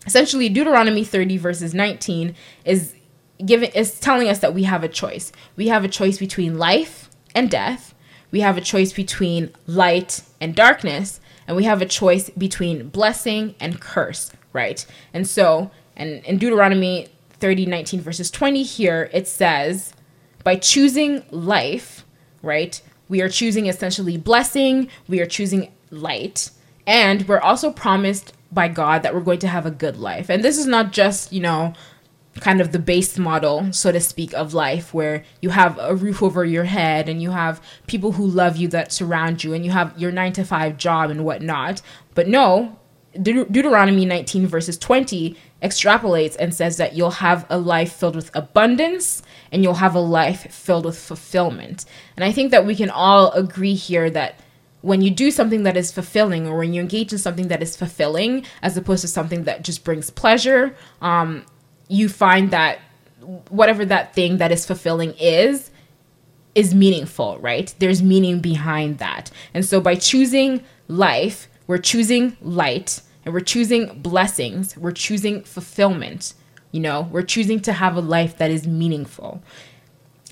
Essentially, 0.05 0.49
Deuteronomy 0.49 1.03
30, 1.03 1.37
verses 1.37 1.73
19, 1.73 2.35
is 2.65 2.95
giving 3.45 3.71
is 3.71 3.99
telling 3.99 4.27
us 4.27 4.39
that 4.39 4.53
we 4.53 4.63
have 4.63 4.83
a 4.83 4.89
choice. 4.89 5.31
We 5.55 5.67
have 5.67 5.83
a 5.83 5.89
choice 5.89 6.17
between 6.17 6.57
life 6.57 7.09
and 7.35 7.49
death. 7.49 7.93
We 8.31 8.41
have 8.41 8.57
a 8.57 8.61
choice 8.61 8.93
between 8.93 9.51
light 9.65 10.21
and 10.39 10.55
darkness, 10.55 11.19
and 11.47 11.57
we 11.57 11.63
have 11.63 11.81
a 11.81 11.85
choice 11.85 12.29
between 12.29 12.89
blessing 12.89 13.55
and 13.59 13.79
curse, 13.79 14.31
right? 14.53 14.85
And 15.13 15.27
so, 15.27 15.71
and 15.95 16.23
in 16.25 16.37
Deuteronomy 16.37 17.07
30, 17.39 17.65
19, 17.65 18.01
verses 18.01 18.31
20 18.31 18.63
here, 18.63 19.09
it 19.13 19.27
says, 19.27 19.93
by 20.43 20.55
choosing 20.55 21.23
life, 21.31 22.05
right, 22.41 22.81
we 23.07 23.21
are 23.21 23.29
choosing 23.29 23.67
essentially 23.67 24.17
blessing, 24.17 24.89
we 25.07 25.19
are 25.19 25.25
choosing 25.25 25.71
light, 25.89 26.51
and 26.85 27.27
we're 27.27 27.39
also 27.39 27.71
promised 27.71 28.33
by 28.51 28.67
God 28.67 29.03
that 29.03 29.13
we're 29.13 29.21
going 29.21 29.39
to 29.39 29.47
have 29.47 29.65
a 29.65 29.71
good 29.71 29.97
life. 29.97 30.29
And 30.29 30.43
this 30.43 30.57
is 30.57 30.65
not 30.65 30.91
just, 30.91 31.31
you 31.31 31.41
know, 31.41 31.73
kind 32.39 32.61
of 32.61 32.71
the 32.71 32.79
base 32.79 33.17
model, 33.17 33.71
so 33.73 33.91
to 33.91 33.99
speak, 33.99 34.33
of 34.33 34.53
life, 34.53 34.93
where 34.93 35.23
you 35.41 35.49
have 35.49 35.77
a 35.79 35.95
roof 35.95 36.23
over 36.23 36.45
your 36.45 36.63
head 36.63 37.09
and 37.09 37.21
you 37.21 37.31
have 37.31 37.61
people 37.87 38.13
who 38.13 38.25
love 38.25 38.57
you 38.57 38.67
that 38.69 38.91
surround 38.91 39.43
you 39.43 39.53
and 39.53 39.65
you 39.65 39.71
have 39.71 39.97
your 39.97 40.11
nine 40.11 40.33
to 40.33 40.43
five 40.43 40.77
job 40.77 41.09
and 41.09 41.25
whatnot. 41.25 41.81
But 42.15 42.27
no, 42.27 42.79
Deut- 43.15 43.51
Deuteronomy 43.51 44.05
19, 44.05 44.47
verses 44.47 44.77
20 44.77 45.35
extrapolates 45.61 46.35
and 46.39 46.53
says 46.53 46.77
that 46.77 46.93
you'll 46.93 47.11
have 47.11 47.45
a 47.49 47.57
life 47.57 47.93
filled 47.93 48.15
with 48.15 48.31
abundance 48.33 49.21
and 49.51 49.63
you'll 49.63 49.73
have 49.75 49.95
a 49.95 49.99
life 49.99 50.51
filled 50.53 50.85
with 50.85 50.97
fulfillment. 50.97 51.85
And 52.15 52.23
I 52.23 52.31
think 52.31 52.51
that 52.51 52.65
we 52.65 52.75
can 52.75 52.89
all 52.89 53.31
agree 53.31 53.75
here 53.75 54.09
that 54.09 54.39
when 54.81 55.01
you 55.01 55.11
do 55.11 55.29
something 55.31 55.63
that 55.63 55.75
is 55.75 55.91
fulfilling 55.91 56.47
or 56.47 56.57
when 56.57 56.73
you 56.73 56.81
engage 56.81 57.11
in 57.11 57.19
something 57.19 57.49
that 57.49 57.61
is 57.61 57.75
fulfilling 57.75 58.45
as 58.61 58.77
opposed 58.77 59.01
to 59.01 59.07
something 59.07 59.43
that 59.43 59.63
just 59.63 59.83
brings 59.83 60.09
pleasure, 60.09 60.75
um, 61.01 61.45
you 61.89 62.07
find 62.07 62.51
that 62.51 62.79
whatever 63.49 63.83
that 63.83 64.13
thing 64.13 64.37
that 64.37 64.51
is 64.51 64.65
fulfilling 64.65 65.13
is 65.19 65.71
is 66.55 66.73
meaningful, 66.73 67.37
right? 67.39 67.73
There's 67.79 68.01
meaning 68.01 68.39
behind 68.39 68.97
that. 68.99 69.29
And 69.53 69.65
so 69.65 69.79
by 69.79 69.95
choosing 69.95 70.63
life, 70.87 71.47
we're 71.67 71.77
choosing 71.77 72.35
light 72.41 73.01
and 73.25 73.33
we're 73.33 73.39
choosing 73.41 74.01
blessings, 74.01 74.77
we're 74.77 74.91
choosing 74.91 75.43
fulfillment. 75.43 76.33
You 76.71 76.81
know, 76.81 77.07
we're 77.11 77.23
choosing 77.23 77.59
to 77.61 77.73
have 77.73 77.95
a 77.95 78.01
life 78.01 78.37
that 78.37 78.51
is 78.51 78.67
meaningful. 78.67 79.41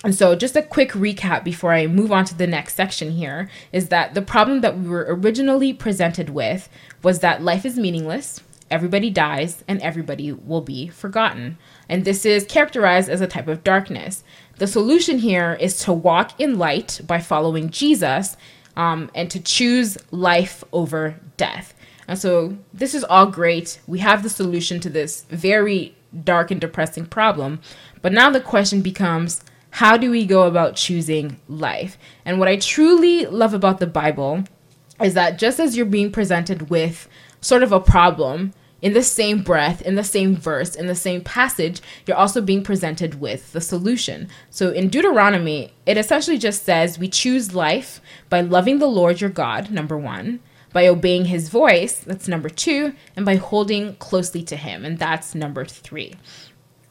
And 0.04 0.14
so, 0.14 0.36
just 0.36 0.56
a 0.56 0.62
quick 0.62 0.92
recap 0.92 1.44
before 1.44 1.74
I 1.74 1.88
move 1.88 2.12
on 2.12 2.24
to 2.26 2.38
the 2.38 2.46
next 2.46 2.76
section 2.76 3.12
here 3.12 3.50
is 3.72 3.90
that 3.90 4.14
the 4.14 4.22
problem 4.22 4.62
that 4.62 4.78
we 4.78 4.88
were 4.88 5.08
originally 5.10 5.74
presented 5.74 6.30
with 6.30 6.70
was 7.02 7.20
that 7.20 7.42
life 7.42 7.66
is 7.66 7.78
meaningless, 7.78 8.42
everybody 8.70 9.10
dies, 9.10 9.64
and 9.68 9.82
everybody 9.82 10.32
will 10.32 10.62
be 10.62 10.88
forgotten. 10.88 11.58
And 11.90 12.06
this 12.06 12.26
is 12.26 12.46
characterized 12.46 13.10
as 13.10 13.22
a 13.22 13.28
type 13.28 13.48
of 13.48 13.64
darkness. 13.64 14.24
The 14.58 14.68
solution 14.68 15.20
here 15.20 15.58
is 15.60 15.80
to 15.80 15.94
walk 15.94 16.40
in 16.40 16.60
light 16.60 17.02
by 17.06 17.20
following 17.20 17.72
Jesus 17.72 18.38
um, 18.76 19.10
and 19.16 19.32
to 19.32 19.40
choose 19.40 19.98
life 20.12 20.64
over 20.72 21.20
death. 21.38 21.74
And 22.08 22.18
so, 22.18 22.58
this 22.74 22.96
is 22.96 23.04
all 23.04 23.28
great. 23.28 23.80
We 23.86 24.00
have 24.00 24.24
the 24.24 24.30
solution 24.30 24.80
to 24.80 24.90
this 24.90 25.26
very 25.30 25.96
dark 26.24 26.52
and 26.52 26.62
depressing 26.62 27.06
problem. 27.06 27.60
But 28.02 28.14
now 28.14 28.30
the 28.30 28.40
question 28.40 28.82
becomes 28.82 29.44
how 29.72 29.98
do 29.98 30.10
we 30.10 30.26
go 30.26 30.44
about 30.44 30.76
choosing 30.76 31.40
life? 31.48 31.98
And 32.26 32.40
what 32.40 32.48
I 32.48 32.56
truly 32.58 33.26
love 33.26 33.54
about 33.54 33.80
the 33.80 33.88
Bible 33.88 34.44
is 35.02 35.14
that 35.14 35.38
just 35.38 35.60
as 35.60 35.78
you're 35.78 35.86
being 35.86 36.12
presented 36.12 36.70
with 36.70 37.08
sort 37.42 37.64
of 37.64 37.72
a 37.72 37.80
problem 37.80 38.54
in 38.82 38.94
the 38.94 39.04
same 39.04 39.44
breath, 39.44 39.82
in 39.82 39.96
the 39.96 40.04
same 40.04 40.36
verse, 40.36 40.76
in 40.76 40.88
the 40.88 40.96
same 40.96 41.22
passage, 41.22 41.82
you're 42.06 42.18
also 42.18 42.42
being 42.42 42.64
presented 42.64 43.20
with 43.20 43.52
the 43.52 43.62
solution. 43.62 44.30
So 44.50 44.72
in 44.72 44.90
Deuteronomy, 44.90 45.74
it 45.86 45.98
essentially 45.98 46.38
just 46.38 46.64
says 46.64 47.00
we 47.00 47.10
choose 47.10 47.56
life 47.56 48.02
by 48.30 48.42
loving 48.42 48.80
the 48.80 48.88
Lord 48.88 49.20
your 49.20 49.30
God, 49.30 49.72
number 49.72 49.98
one, 49.98 50.40
by 50.78 50.86
obeying 50.86 51.26
his 51.26 51.50
voice, 51.50 52.02
that's 52.02 52.28
number 52.28 52.50
two, 52.50 52.94
and 53.16 53.26
by 53.26 53.36
holding 53.36 53.96
closely 53.96 54.44
to 54.44 54.56
him, 54.56 54.86
and 54.86 55.00
that's 55.00 55.34
number 55.34 55.66
three. 55.66 56.14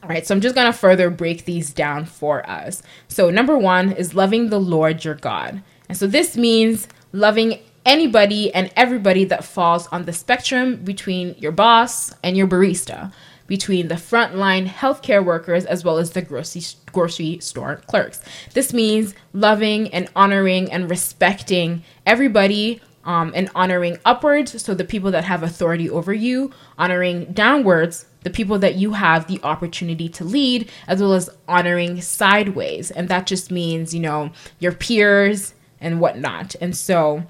All 0.02 0.08
right, 0.08 0.26
so 0.26 0.34
I'm 0.34 0.40
just 0.40 0.56
going 0.56 0.66
to 0.66 0.76
further 0.76 1.08
break 1.08 1.44
these 1.44 1.72
down 1.72 2.04
for 2.04 2.44
us. 2.50 2.82
So, 3.06 3.30
number 3.30 3.56
one 3.56 3.92
is 3.92 4.12
loving 4.12 4.50
the 4.50 4.58
Lord 4.58 5.04
your 5.04 5.14
God. 5.14 5.62
And 5.88 5.96
so 5.96 6.08
this 6.08 6.36
means 6.36 6.88
loving 7.12 7.60
anybody 7.84 8.52
and 8.52 8.72
everybody 8.74 9.22
that 9.26 9.44
falls 9.44 9.86
on 9.92 10.04
the 10.04 10.12
spectrum 10.12 10.82
between 10.82 11.36
your 11.38 11.52
boss 11.52 12.12
and 12.24 12.36
your 12.36 12.48
barista, 12.48 13.12
between 13.46 13.86
the 13.86 13.94
frontline 13.94 14.66
healthcare 14.66 15.24
workers 15.24 15.64
as 15.64 15.84
well 15.84 15.98
as 15.98 16.10
the 16.10 16.22
grocery, 16.22 16.62
grocery 16.90 17.38
store 17.38 17.76
clerks. 17.86 18.20
This 18.52 18.72
means 18.72 19.14
loving 19.32 19.94
and 19.94 20.10
honoring 20.16 20.72
and 20.72 20.90
respecting 20.90 21.84
everybody 22.04 22.80
um, 23.06 23.32
and 23.34 23.48
honoring 23.54 23.98
upwards, 24.04 24.60
so 24.62 24.74
the 24.74 24.84
people 24.84 25.10
that 25.12 25.24
have 25.24 25.42
authority 25.42 25.88
over 25.88 26.12
you, 26.12 26.50
honoring 26.76 27.32
downwards, 27.32 28.04
the 28.24 28.30
people 28.30 28.58
that 28.58 28.74
you 28.74 28.92
have 28.92 29.28
the 29.28 29.40
opportunity 29.44 30.08
to 30.08 30.24
lead, 30.24 30.68
as 30.88 31.00
well 31.00 31.14
as 31.14 31.30
honoring 31.46 32.00
sideways. 32.00 32.90
And 32.90 33.08
that 33.08 33.26
just 33.26 33.52
means, 33.52 33.94
you 33.94 34.00
know, 34.00 34.32
your 34.58 34.72
peers 34.72 35.54
and 35.80 36.00
whatnot. 36.00 36.56
And 36.60 36.76
so, 36.76 37.22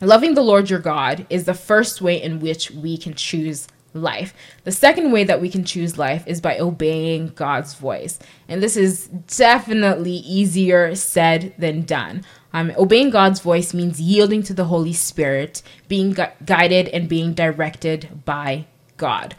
loving 0.00 0.34
the 0.34 0.42
Lord 0.42 0.68
your 0.68 0.80
God 0.80 1.24
is 1.30 1.44
the 1.44 1.54
first 1.54 2.02
way 2.02 2.20
in 2.20 2.40
which 2.40 2.72
we 2.72 2.98
can 2.98 3.14
choose 3.14 3.68
life. 3.94 4.34
The 4.64 4.72
second 4.72 5.12
way 5.12 5.24
that 5.24 5.40
we 5.40 5.48
can 5.48 5.64
choose 5.64 5.98
life 5.98 6.24
is 6.26 6.40
by 6.40 6.58
obeying 6.58 7.28
God's 7.28 7.74
voice. 7.74 8.18
And 8.48 8.62
this 8.62 8.76
is 8.76 9.06
definitely 9.06 10.12
easier 10.12 10.94
said 10.94 11.54
than 11.58 11.82
done. 11.82 12.24
Um, 12.56 12.72
obeying 12.78 13.10
God's 13.10 13.40
voice 13.40 13.74
means 13.74 14.00
yielding 14.00 14.42
to 14.44 14.54
the 14.54 14.64
Holy 14.64 14.94
Spirit, 14.94 15.60
being 15.88 16.12
gu- 16.14 16.32
guided 16.42 16.88
and 16.88 17.06
being 17.06 17.34
directed 17.34 18.24
by 18.24 18.64
God. 18.96 19.34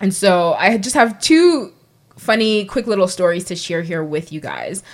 And 0.00 0.14
so 0.14 0.52
I 0.52 0.78
just 0.78 0.94
have 0.94 1.20
two 1.20 1.72
funny, 2.16 2.64
quick 2.64 2.86
little 2.86 3.08
stories 3.08 3.42
to 3.46 3.56
share 3.56 3.82
here 3.82 4.04
with 4.04 4.32
you 4.32 4.38
guys. 4.38 4.84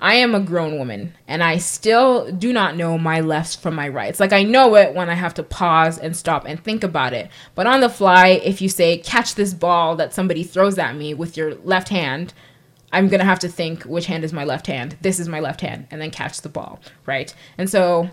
I 0.00 0.14
am 0.14 0.32
a 0.32 0.40
grown 0.40 0.78
woman 0.78 1.14
and 1.26 1.42
I 1.42 1.58
still 1.58 2.30
do 2.30 2.52
not 2.52 2.76
know 2.76 2.96
my 2.96 3.18
lefts 3.18 3.56
from 3.56 3.74
my 3.74 3.88
rights. 3.88 4.20
Like 4.20 4.32
I 4.32 4.44
know 4.44 4.76
it 4.76 4.94
when 4.94 5.10
I 5.10 5.14
have 5.14 5.34
to 5.34 5.42
pause 5.42 5.98
and 5.98 6.16
stop 6.16 6.44
and 6.46 6.62
think 6.62 6.84
about 6.84 7.12
it. 7.12 7.30
But 7.56 7.66
on 7.66 7.80
the 7.80 7.88
fly, 7.88 8.28
if 8.28 8.62
you 8.62 8.68
say, 8.68 8.98
catch 8.98 9.34
this 9.34 9.54
ball 9.54 9.96
that 9.96 10.14
somebody 10.14 10.44
throws 10.44 10.78
at 10.78 10.94
me 10.94 11.14
with 11.14 11.36
your 11.36 11.56
left 11.56 11.88
hand, 11.88 12.32
I'm 12.92 13.08
going 13.08 13.20
to 13.20 13.26
have 13.26 13.40
to 13.40 13.48
think 13.48 13.82
which 13.84 14.06
hand 14.06 14.24
is 14.24 14.32
my 14.32 14.44
left 14.44 14.66
hand. 14.66 14.96
This 15.00 15.18
is 15.18 15.28
my 15.28 15.40
left 15.40 15.60
hand 15.60 15.86
and 15.90 16.00
then 16.00 16.10
catch 16.10 16.40
the 16.40 16.48
ball, 16.48 16.80
right? 17.04 17.34
And 17.58 17.68
so 17.68 18.10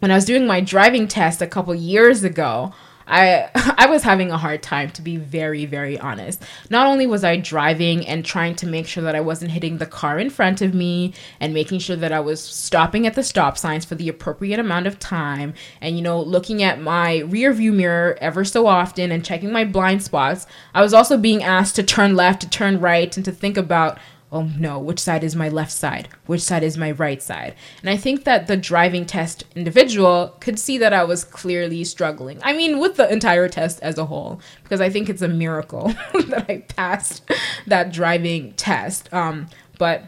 when 0.00 0.10
I 0.10 0.14
was 0.14 0.24
doing 0.24 0.46
my 0.46 0.60
driving 0.60 1.06
test 1.06 1.40
a 1.40 1.46
couple 1.46 1.74
years 1.74 2.24
ago, 2.24 2.72
I 3.10 3.50
I 3.76 3.86
was 3.86 4.02
having 4.02 4.30
a 4.30 4.38
hard 4.38 4.62
time 4.62 4.90
to 4.92 5.02
be 5.02 5.16
very 5.16 5.66
very 5.66 5.98
honest. 5.98 6.42
Not 6.70 6.86
only 6.86 7.06
was 7.06 7.24
I 7.24 7.36
driving 7.36 8.06
and 8.06 8.24
trying 8.24 8.54
to 8.56 8.66
make 8.66 8.86
sure 8.86 9.02
that 9.02 9.16
I 9.16 9.20
wasn't 9.20 9.50
hitting 9.50 9.78
the 9.78 9.86
car 9.86 10.18
in 10.18 10.30
front 10.30 10.62
of 10.62 10.72
me 10.72 11.12
and 11.40 11.52
making 11.52 11.80
sure 11.80 11.96
that 11.96 12.12
I 12.12 12.20
was 12.20 12.42
stopping 12.42 13.06
at 13.06 13.14
the 13.14 13.22
stop 13.22 13.58
signs 13.58 13.84
for 13.84 13.96
the 13.96 14.08
appropriate 14.08 14.60
amount 14.60 14.86
of 14.86 14.98
time 14.98 15.54
and 15.80 15.96
you 15.96 16.02
know 16.02 16.20
looking 16.20 16.62
at 16.62 16.80
my 16.80 17.18
rear 17.18 17.52
view 17.52 17.72
mirror 17.72 18.16
ever 18.20 18.44
so 18.44 18.66
often 18.66 19.10
and 19.10 19.24
checking 19.24 19.52
my 19.52 19.64
blind 19.64 20.02
spots, 20.02 20.46
I 20.74 20.82
was 20.82 20.94
also 20.94 21.16
being 21.16 21.42
asked 21.42 21.76
to 21.76 21.82
turn 21.82 22.16
left, 22.16 22.42
to 22.42 22.48
turn 22.48 22.80
right 22.80 23.14
and 23.16 23.24
to 23.24 23.32
think 23.32 23.56
about 23.56 23.98
oh 24.32 24.42
no, 24.42 24.78
which 24.78 25.00
side 25.00 25.24
is 25.24 25.34
my 25.34 25.48
left 25.48 25.72
side? 25.72 26.08
Which 26.26 26.40
side 26.40 26.62
is 26.62 26.78
my 26.78 26.92
right 26.92 27.22
side? 27.22 27.54
And 27.80 27.90
I 27.90 27.96
think 27.96 28.24
that 28.24 28.46
the 28.46 28.56
driving 28.56 29.04
test 29.04 29.44
individual 29.54 30.36
could 30.40 30.58
see 30.58 30.78
that 30.78 30.92
I 30.92 31.04
was 31.04 31.24
clearly 31.24 31.84
struggling. 31.84 32.38
I 32.42 32.52
mean, 32.52 32.78
with 32.78 32.96
the 32.96 33.10
entire 33.12 33.48
test 33.48 33.80
as 33.80 33.98
a 33.98 34.04
whole, 34.04 34.40
because 34.62 34.80
I 34.80 34.88
think 34.88 35.08
it's 35.08 35.22
a 35.22 35.28
miracle 35.28 35.88
that 36.12 36.46
I 36.48 36.58
passed 36.68 37.22
that 37.66 37.92
driving 37.92 38.52
test. 38.54 39.12
Um, 39.12 39.48
but 39.78 40.04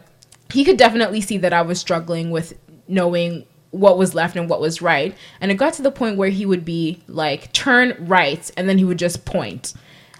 he 0.51 0.63
could 0.63 0.77
definitely 0.77 1.21
see 1.21 1.37
that 1.39 1.53
I 1.53 1.63
was 1.63 1.79
struggling 1.79 2.31
with 2.31 2.57
knowing 2.87 3.45
what 3.71 3.97
was 3.97 4.13
left 4.13 4.35
and 4.35 4.47
what 4.49 4.61
was 4.61 4.81
right. 4.81 5.15
And 5.41 5.51
it 5.51 5.55
got 5.55 5.73
to 5.73 5.81
the 5.81 5.91
point 5.91 6.15
where 6.15 6.29
he 6.29 6.45
would 6.45 6.63
be 6.63 7.01
like, 7.07 7.51
turn 7.53 7.95
right, 7.99 8.49
and 8.55 8.69
then 8.69 8.77
he 8.77 8.85
would 8.85 8.99
just 8.99 9.25
point 9.25 9.73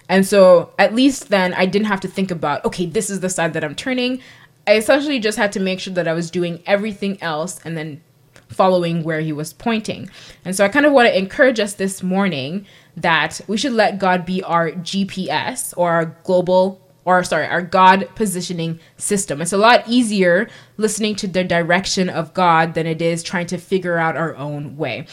and 0.10 0.26
so 0.26 0.74
at 0.78 0.94
least 0.94 1.30
then 1.30 1.54
I 1.54 1.66
didn't 1.66 1.88
have 1.88 2.02
to 2.02 2.08
think 2.08 2.32
about, 2.32 2.64
okay, 2.66 2.86
this 2.86 3.10
is 3.10 3.20
the 3.20 3.30
side 3.30 3.54
that 3.54 3.64
I'm 3.64 3.76
turning. 3.76 4.22
I 4.68 4.76
essentially 4.76 5.20
just 5.20 5.38
had 5.38 5.52
to 5.54 5.60
make 5.60 5.80
sure 5.80 5.94
that 5.94 6.08
I 6.08 6.14
was 6.14 6.32
doing 6.32 6.62
everything 6.66 7.22
else 7.22 7.60
and 7.66 7.76
then 7.76 8.02
following 8.48 9.04
where 9.04 9.20
he 9.20 9.34
was 9.34 9.52
pointing. 9.52 10.10
And 10.46 10.56
so 10.56 10.64
I 10.64 10.70
kind 10.70 10.86
of 10.86 10.94
want 10.94 11.08
to 11.08 11.18
encourage 11.18 11.60
us 11.60 11.74
this 11.74 12.04
morning 12.04 12.66
that 12.96 13.42
we 13.48 13.58
should 13.58 13.74
let 13.74 14.00
God 14.00 14.26
be 14.26 14.44
our 14.44 14.72
GPS 14.72 15.74
or 15.76 15.92
our 15.92 16.06
global 16.24 16.80
or 17.06 17.24
sorry, 17.24 17.46
our 17.48 17.62
God 17.62 18.08
positioning 18.16 18.80
system. 18.98 19.42
It's 19.42 19.52
a 19.52 19.58
lot 19.58 19.84
easier 19.88 20.48
listening 20.78 21.16
to 21.16 21.28
the 21.28 21.44
direction 21.44 22.10
of 22.10 22.34
God 22.34 22.76
than 22.76 22.88
it 22.88 23.02
is 23.02 23.24
trying 23.24 23.48
to 23.48 23.58
figure 23.58 23.98
out 23.98 24.16
our 24.16 24.36
own 24.36 24.78
way. 24.78 25.08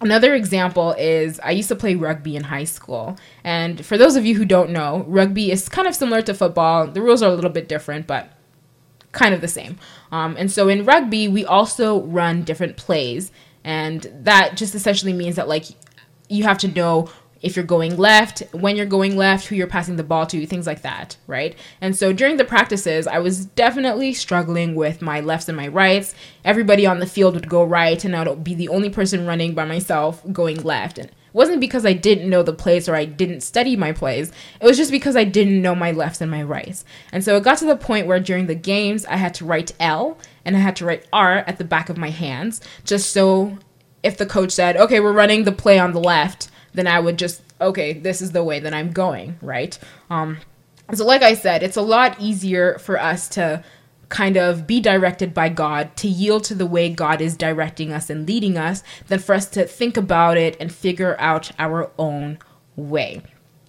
Another 0.00 0.34
example 0.34 0.92
is 0.98 1.40
I 1.40 1.52
used 1.52 1.68
to 1.68 1.76
play 1.76 1.94
rugby 1.94 2.36
in 2.36 2.44
high 2.44 2.64
school. 2.64 3.16
And 3.42 3.84
for 3.84 3.96
those 3.96 4.16
of 4.16 4.26
you 4.26 4.34
who 4.34 4.44
don't 4.44 4.70
know, 4.70 5.04
rugby 5.06 5.50
is 5.50 5.68
kind 5.68 5.88
of 5.88 5.94
similar 5.94 6.20
to 6.22 6.34
football. 6.34 6.86
The 6.88 7.00
rules 7.00 7.22
are 7.22 7.30
a 7.30 7.34
little 7.34 7.50
bit 7.50 7.68
different, 7.68 8.06
but 8.06 8.30
kind 9.12 9.34
of 9.34 9.40
the 9.40 9.48
same. 9.48 9.78
Um, 10.12 10.36
and 10.36 10.50
so 10.50 10.68
in 10.68 10.84
rugby, 10.84 11.28
we 11.28 11.44
also 11.44 12.02
run 12.02 12.42
different 12.42 12.76
plays. 12.76 13.30
And 13.62 14.06
that 14.22 14.56
just 14.56 14.74
essentially 14.74 15.12
means 15.12 15.36
that, 15.36 15.48
like, 15.48 15.66
you 16.28 16.42
have 16.42 16.58
to 16.58 16.68
know 16.68 17.10
if 17.44 17.56
you're 17.56 17.64
going 17.64 17.98
left, 17.98 18.42
when 18.52 18.74
you're 18.74 18.86
going 18.86 19.16
left, 19.18 19.46
who 19.46 19.54
you're 19.54 19.66
passing 19.66 19.96
the 19.96 20.02
ball 20.02 20.26
to, 20.26 20.46
things 20.46 20.66
like 20.66 20.80
that, 20.80 21.18
right? 21.26 21.54
And 21.82 21.94
so 21.94 22.10
during 22.10 22.38
the 22.38 22.44
practices, 22.44 23.06
I 23.06 23.18
was 23.18 23.44
definitely 23.44 24.14
struggling 24.14 24.74
with 24.74 25.02
my 25.02 25.20
lefts 25.20 25.48
and 25.48 25.56
my 25.56 25.68
rights. 25.68 26.14
Everybody 26.42 26.86
on 26.86 27.00
the 27.00 27.06
field 27.06 27.34
would 27.34 27.50
go 27.50 27.62
right, 27.62 28.02
and 28.02 28.16
I'd 28.16 28.42
be 28.42 28.54
the 28.54 28.70
only 28.70 28.88
person 28.88 29.26
running 29.26 29.52
by 29.52 29.66
myself 29.66 30.22
going 30.32 30.62
left. 30.62 30.96
And 30.96 31.10
it 31.10 31.14
wasn't 31.34 31.60
because 31.60 31.84
I 31.84 31.92
didn't 31.92 32.30
know 32.30 32.42
the 32.42 32.54
plays 32.54 32.88
or 32.88 32.96
I 32.96 33.04
didn't 33.04 33.42
study 33.42 33.76
my 33.76 33.92
plays. 33.92 34.32
It 34.58 34.64
was 34.64 34.78
just 34.78 34.90
because 34.90 35.14
I 35.14 35.24
didn't 35.24 35.60
know 35.60 35.74
my 35.74 35.90
lefts 35.90 36.22
and 36.22 36.30
my 36.30 36.42
rights. 36.42 36.86
And 37.12 37.22
so 37.22 37.36
it 37.36 37.44
got 37.44 37.58
to 37.58 37.66
the 37.66 37.76
point 37.76 38.06
where 38.06 38.20
during 38.20 38.46
the 38.46 38.54
games, 38.54 39.04
I 39.04 39.18
had 39.18 39.34
to 39.34 39.44
write 39.44 39.72
L 39.78 40.16
and 40.46 40.56
I 40.56 40.60
had 40.60 40.76
to 40.76 40.86
write 40.86 41.06
R 41.12 41.38
at 41.46 41.58
the 41.58 41.64
back 41.64 41.90
of 41.90 41.98
my 41.98 42.08
hands 42.08 42.62
just 42.84 43.12
so 43.12 43.58
if 44.02 44.16
the 44.16 44.26
coach 44.26 44.52
said, 44.52 44.76
okay, 44.76 45.00
we're 45.00 45.12
running 45.12 45.44
the 45.44 45.52
play 45.52 45.78
on 45.78 45.92
the 45.92 46.00
left, 46.00 46.48
then 46.74 46.86
I 46.86 47.00
would 47.00 47.18
just, 47.18 47.42
okay, 47.60 47.92
this 47.92 48.20
is 48.20 48.32
the 48.32 48.44
way 48.44 48.60
that 48.60 48.74
I'm 48.74 48.92
going, 48.92 49.38
right? 49.40 49.78
Um, 50.10 50.38
so, 50.92 51.06
like 51.06 51.22
I 51.22 51.34
said, 51.34 51.62
it's 51.62 51.76
a 51.76 51.82
lot 51.82 52.20
easier 52.20 52.78
for 52.78 53.00
us 53.00 53.28
to 53.30 53.64
kind 54.10 54.36
of 54.36 54.66
be 54.66 54.80
directed 54.80 55.32
by 55.32 55.48
God, 55.48 55.96
to 55.96 56.08
yield 56.08 56.44
to 56.44 56.54
the 56.54 56.66
way 56.66 56.90
God 56.90 57.20
is 57.20 57.36
directing 57.36 57.92
us 57.92 58.10
and 58.10 58.28
leading 58.28 58.58
us, 58.58 58.82
than 59.08 59.18
for 59.18 59.34
us 59.34 59.46
to 59.50 59.64
think 59.64 59.96
about 59.96 60.36
it 60.36 60.56
and 60.60 60.72
figure 60.72 61.16
out 61.18 61.50
our 61.58 61.90
own 61.98 62.38
way. 62.76 63.22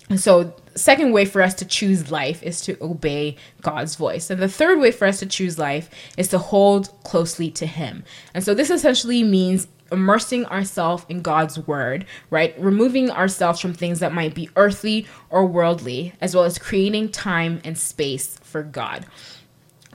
And 0.10 0.20
so, 0.20 0.54
second 0.76 1.14
way 1.14 1.26
for 1.26 1.42
us 1.42 1.54
to 1.56 1.66
choose 1.66 2.12
life 2.12 2.44
is 2.44 2.62
to 2.62 2.78
obey 2.82 3.38
God's 3.62 3.96
voice. 3.96 4.30
And 4.30 4.42
the 4.42 4.50
third 4.50 4.80
way 4.80 4.92
for 4.92 5.08
us 5.08 5.20
to 5.20 5.26
choose 5.26 5.58
life 5.58 5.90
is 6.18 6.28
to 6.28 6.38
hold 6.38 6.90
closely 7.04 7.50
to 7.52 7.66
Him. 7.66 8.04
And 8.34 8.44
so, 8.44 8.54
this 8.54 8.70
essentially 8.70 9.24
means 9.24 9.68
immersing 9.92 10.46
ourselves 10.48 11.06
in 11.10 11.22
God's 11.22 11.60
word, 11.60 12.06
right? 12.30 12.60
Removing 12.60 13.12
ourselves 13.12 13.60
from 13.60 13.74
things 13.74 14.00
that 14.00 14.14
might 14.14 14.34
be 14.34 14.50
earthly 14.56 15.06
or 15.30 15.46
worldly, 15.46 16.14
as 16.22 16.36
well 16.36 16.44
as 16.44 16.58
creating 16.58 17.10
time 17.10 17.62
and 17.64 17.78
space 17.78 18.38
for 18.42 18.64
God. 18.64 19.06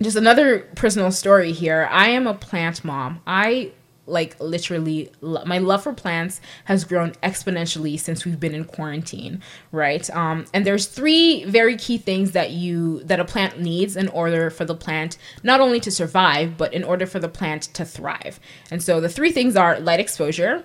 Just 0.01 0.17
another 0.17 0.61
personal 0.77 1.11
story 1.11 1.53
here. 1.53 1.89
I 1.91 2.11
am 2.11 2.27
a 2.27 2.35
plant 2.35 2.85
mom. 2.85 3.21
I 3.27 3.73
like 4.11 4.39
literally 4.41 5.11
my 5.23 5.59
love 5.59 5.83
for 5.83 5.93
plants 5.93 6.41
has 6.65 6.85
grown 6.85 7.13
exponentially 7.23 7.99
since 7.99 8.25
we've 8.25 8.41
been 8.41 8.55
in 8.55 8.65
quarantine 8.65 9.43
right? 9.73 10.09
Um, 10.11 10.47
and 10.53 10.67
there's 10.67 10.87
three 10.87 11.45
very 11.45 11.77
key 11.77 11.99
things 11.99 12.33
that 12.33 12.51
you 12.51 13.03
that 13.05 13.21
a 13.21 13.25
plant 13.25 13.61
needs 13.61 13.97
in 13.97 14.09
order 14.09 14.51
for 14.51 14.65
the 14.65 14.75
plant 14.75 15.17
not 15.43 15.61
only 15.61 15.81
to 15.81 15.91
survive 15.91 16.57
but 16.57 16.75
in 16.75 16.85
order 16.85 17.07
for 17.07 17.19
the 17.19 17.29
plant 17.29 17.63
to 17.75 17.85
thrive. 17.85 18.41
And 18.71 18.83
so 18.83 19.01
the 19.01 19.09
three 19.09 19.33
things 19.33 19.57
are 19.57 19.81
light 19.81 20.01
exposure 20.01 20.65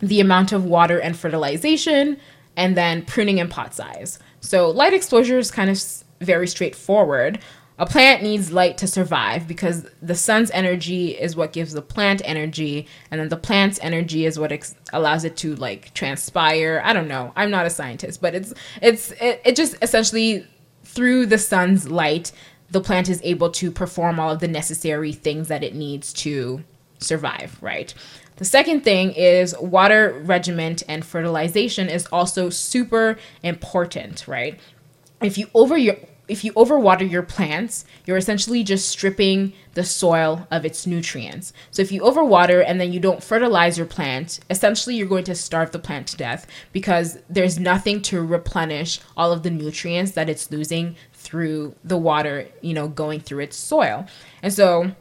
the 0.00 0.20
amount 0.20 0.52
of 0.52 0.64
water 0.64 0.98
and 0.98 1.16
fertilization 1.16 2.16
and 2.56 2.76
then 2.76 3.04
pruning 3.04 3.38
and 3.38 3.50
pot 3.50 3.74
size. 3.74 4.18
So 4.40 4.70
light 4.70 4.94
exposure 4.94 5.38
is 5.38 5.50
kind 5.50 5.70
of 5.70 5.82
very 6.20 6.46
straightforward 6.46 7.38
a 7.80 7.86
plant 7.86 8.22
needs 8.22 8.52
light 8.52 8.76
to 8.76 8.86
survive 8.86 9.48
because 9.48 9.88
the 10.02 10.14
sun's 10.14 10.50
energy 10.50 11.12
is 11.12 11.34
what 11.34 11.54
gives 11.54 11.72
the 11.72 11.80
plant 11.80 12.20
energy 12.26 12.86
and 13.10 13.18
then 13.18 13.30
the 13.30 13.38
plant's 13.38 13.78
energy 13.80 14.26
is 14.26 14.38
what 14.38 14.52
ex- 14.52 14.74
allows 14.92 15.24
it 15.24 15.34
to 15.38 15.56
like 15.56 15.92
transpire. 15.94 16.82
I 16.84 16.92
don't 16.92 17.08
know. 17.08 17.32
I'm 17.36 17.50
not 17.50 17.64
a 17.64 17.70
scientist 17.70 18.20
but 18.20 18.34
it's 18.34 18.52
it's 18.82 19.12
it, 19.12 19.40
it 19.46 19.56
just 19.56 19.76
essentially 19.80 20.46
through 20.84 21.24
the 21.24 21.38
sun's 21.38 21.90
light 21.90 22.32
the 22.70 22.82
plant 22.82 23.08
is 23.08 23.18
able 23.24 23.50
to 23.50 23.70
perform 23.70 24.20
all 24.20 24.30
of 24.30 24.40
the 24.40 24.48
necessary 24.48 25.14
things 25.14 25.48
that 25.48 25.64
it 25.64 25.74
needs 25.74 26.12
to 26.12 26.62
survive 26.98 27.56
right? 27.62 27.94
The 28.36 28.44
second 28.44 28.82
thing 28.82 29.12
is 29.12 29.56
water 29.58 30.20
regiment 30.24 30.82
and 30.86 31.02
fertilization 31.02 31.88
is 31.88 32.06
also 32.12 32.50
super 32.50 33.16
important 33.42 34.28
right? 34.28 34.60
If 35.22 35.38
you 35.38 35.48
over 35.54 35.78
your 35.78 35.96
if 36.30 36.44
you 36.44 36.52
overwater 36.52 37.10
your 37.10 37.22
plants, 37.22 37.84
you're 38.06 38.16
essentially 38.16 38.62
just 38.62 38.88
stripping 38.88 39.52
the 39.74 39.84
soil 39.84 40.46
of 40.50 40.64
its 40.64 40.86
nutrients. 40.86 41.52
So 41.72 41.82
if 41.82 41.90
you 41.90 42.02
overwater 42.02 42.64
and 42.64 42.80
then 42.80 42.92
you 42.92 43.00
don't 43.00 43.22
fertilize 43.22 43.76
your 43.76 43.86
plant, 43.86 44.38
essentially 44.48 44.94
you're 44.94 45.08
going 45.08 45.24
to 45.24 45.34
starve 45.34 45.72
the 45.72 45.78
plant 45.80 46.06
to 46.08 46.16
death 46.16 46.46
because 46.72 47.18
there's 47.28 47.58
nothing 47.58 48.00
to 48.02 48.22
replenish 48.22 49.00
all 49.16 49.32
of 49.32 49.42
the 49.42 49.50
nutrients 49.50 50.12
that 50.12 50.28
it's 50.28 50.50
losing 50.50 50.96
through 51.12 51.74
the 51.82 51.98
water, 51.98 52.46
you 52.60 52.74
know, 52.74 52.86
going 52.86 53.20
through 53.20 53.40
its 53.40 53.56
soil. 53.56 54.06
And 54.42 54.52
so 54.52 54.92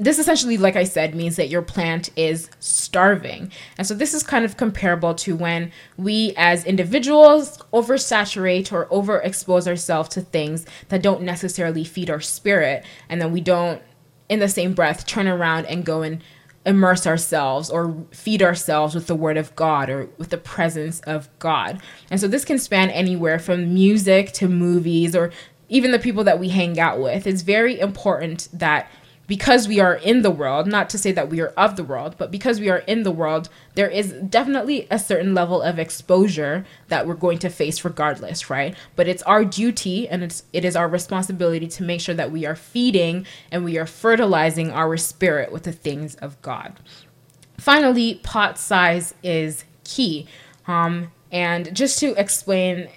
this 0.00 0.18
essentially, 0.18 0.56
like 0.56 0.76
I 0.76 0.84
said, 0.84 1.14
means 1.14 1.36
that 1.36 1.50
your 1.50 1.60
plant 1.60 2.08
is 2.16 2.48
starving. 2.58 3.52
And 3.76 3.86
so 3.86 3.92
this 3.92 4.14
is 4.14 4.22
kind 4.22 4.46
of 4.46 4.56
comparable 4.56 5.14
to 5.16 5.36
when 5.36 5.72
we 5.98 6.32
as 6.38 6.64
individuals 6.64 7.58
oversaturate 7.74 8.72
or 8.72 8.86
overexpose 8.86 9.66
ourselves 9.66 10.08
to 10.10 10.22
things 10.22 10.64
that 10.88 11.02
don't 11.02 11.20
necessarily 11.20 11.84
feed 11.84 12.08
our 12.08 12.20
spirit. 12.20 12.82
And 13.10 13.20
then 13.20 13.30
we 13.30 13.42
don't, 13.42 13.82
in 14.30 14.38
the 14.38 14.48
same 14.48 14.72
breath, 14.72 15.06
turn 15.06 15.28
around 15.28 15.66
and 15.66 15.84
go 15.84 16.00
and 16.00 16.24
immerse 16.64 17.06
ourselves 17.06 17.68
or 17.68 17.94
feed 18.10 18.42
ourselves 18.42 18.94
with 18.94 19.06
the 19.06 19.14
word 19.14 19.36
of 19.36 19.54
God 19.54 19.90
or 19.90 20.08
with 20.16 20.30
the 20.30 20.38
presence 20.38 21.00
of 21.00 21.28
God. 21.38 21.78
And 22.10 22.18
so 22.18 22.26
this 22.26 22.46
can 22.46 22.58
span 22.58 22.88
anywhere 22.88 23.38
from 23.38 23.74
music 23.74 24.32
to 24.32 24.48
movies 24.48 25.14
or 25.14 25.30
even 25.68 25.92
the 25.92 25.98
people 25.98 26.24
that 26.24 26.40
we 26.40 26.48
hang 26.48 26.80
out 26.80 27.00
with. 27.00 27.26
It's 27.26 27.42
very 27.42 27.78
important 27.78 28.48
that 28.52 28.90
because 29.30 29.68
we 29.68 29.78
are 29.78 29.94
in 29.94 30.22
the 30.22 30.30
world, 30.30 30.66
not 30.66 30.90
to 30.90 30.98
say 30.98 31.12
that 31.12 31.28
we 31.28 31.40
are 31.40 31.54
of 31.56 31.76
the 31.76 31.84
world, 31.84 32.16
but 32.18 32.32
because 32.32 32.58
we 32.58 32.68
are 32.68 32.78
in 32.78 33.04
the 33.04 33.12
world, 33.12 33.48
there 33.76 33.88
is 33.88 34.12
definitely 34.28 34.88
a 34.90 34.98
certain 34.98 35.36
level 35.36 35.62
of 35.62 35.78
exposure 35.78 36.64
that 36.88 37.06
we're 37.06 37.14
going 37.14 37.38
to 37.38 37.48
face 37.48 37.84
regardless, 37.84 38.50
right? 38.50 38.74
But 38.96 39.06
it's 39.06 39.22
our 39.22 39.44
duty 39.44 40.08
and 40.08 40.24
it's 40.24 40.42
it 40.52 40.64
is 40.64 40.74
our 40.74 40.88
responsibility 40.88 41.68
to 41.68 41.84
make 41.84 42.00
sure 42.00 42.16
that 42.16 42.32
we 42.32 42.44
are 42.44 42.56
feeding 42.56 43.24
and 43.52 43.64
we 43.64 43.78
are 43.78 43.86
fertilizing 43.86 44.72
our 44.72 44.96
spirit 44.96 45.52
with 45.52 45.62
the 45.62 45.70
things 45.70 46.16
of 46.16 46.42
God. 46.42 46.80
Finally, 47.56 48.16
pot 48.24 48.58
size 48.58 49.14
is 49.22 49.64
key. 49.84 50.26
Um, 50.66 51.12
and 51.30 51.72
just 51.72 52.00
to 52.00 52.20
explain 52.20 52.88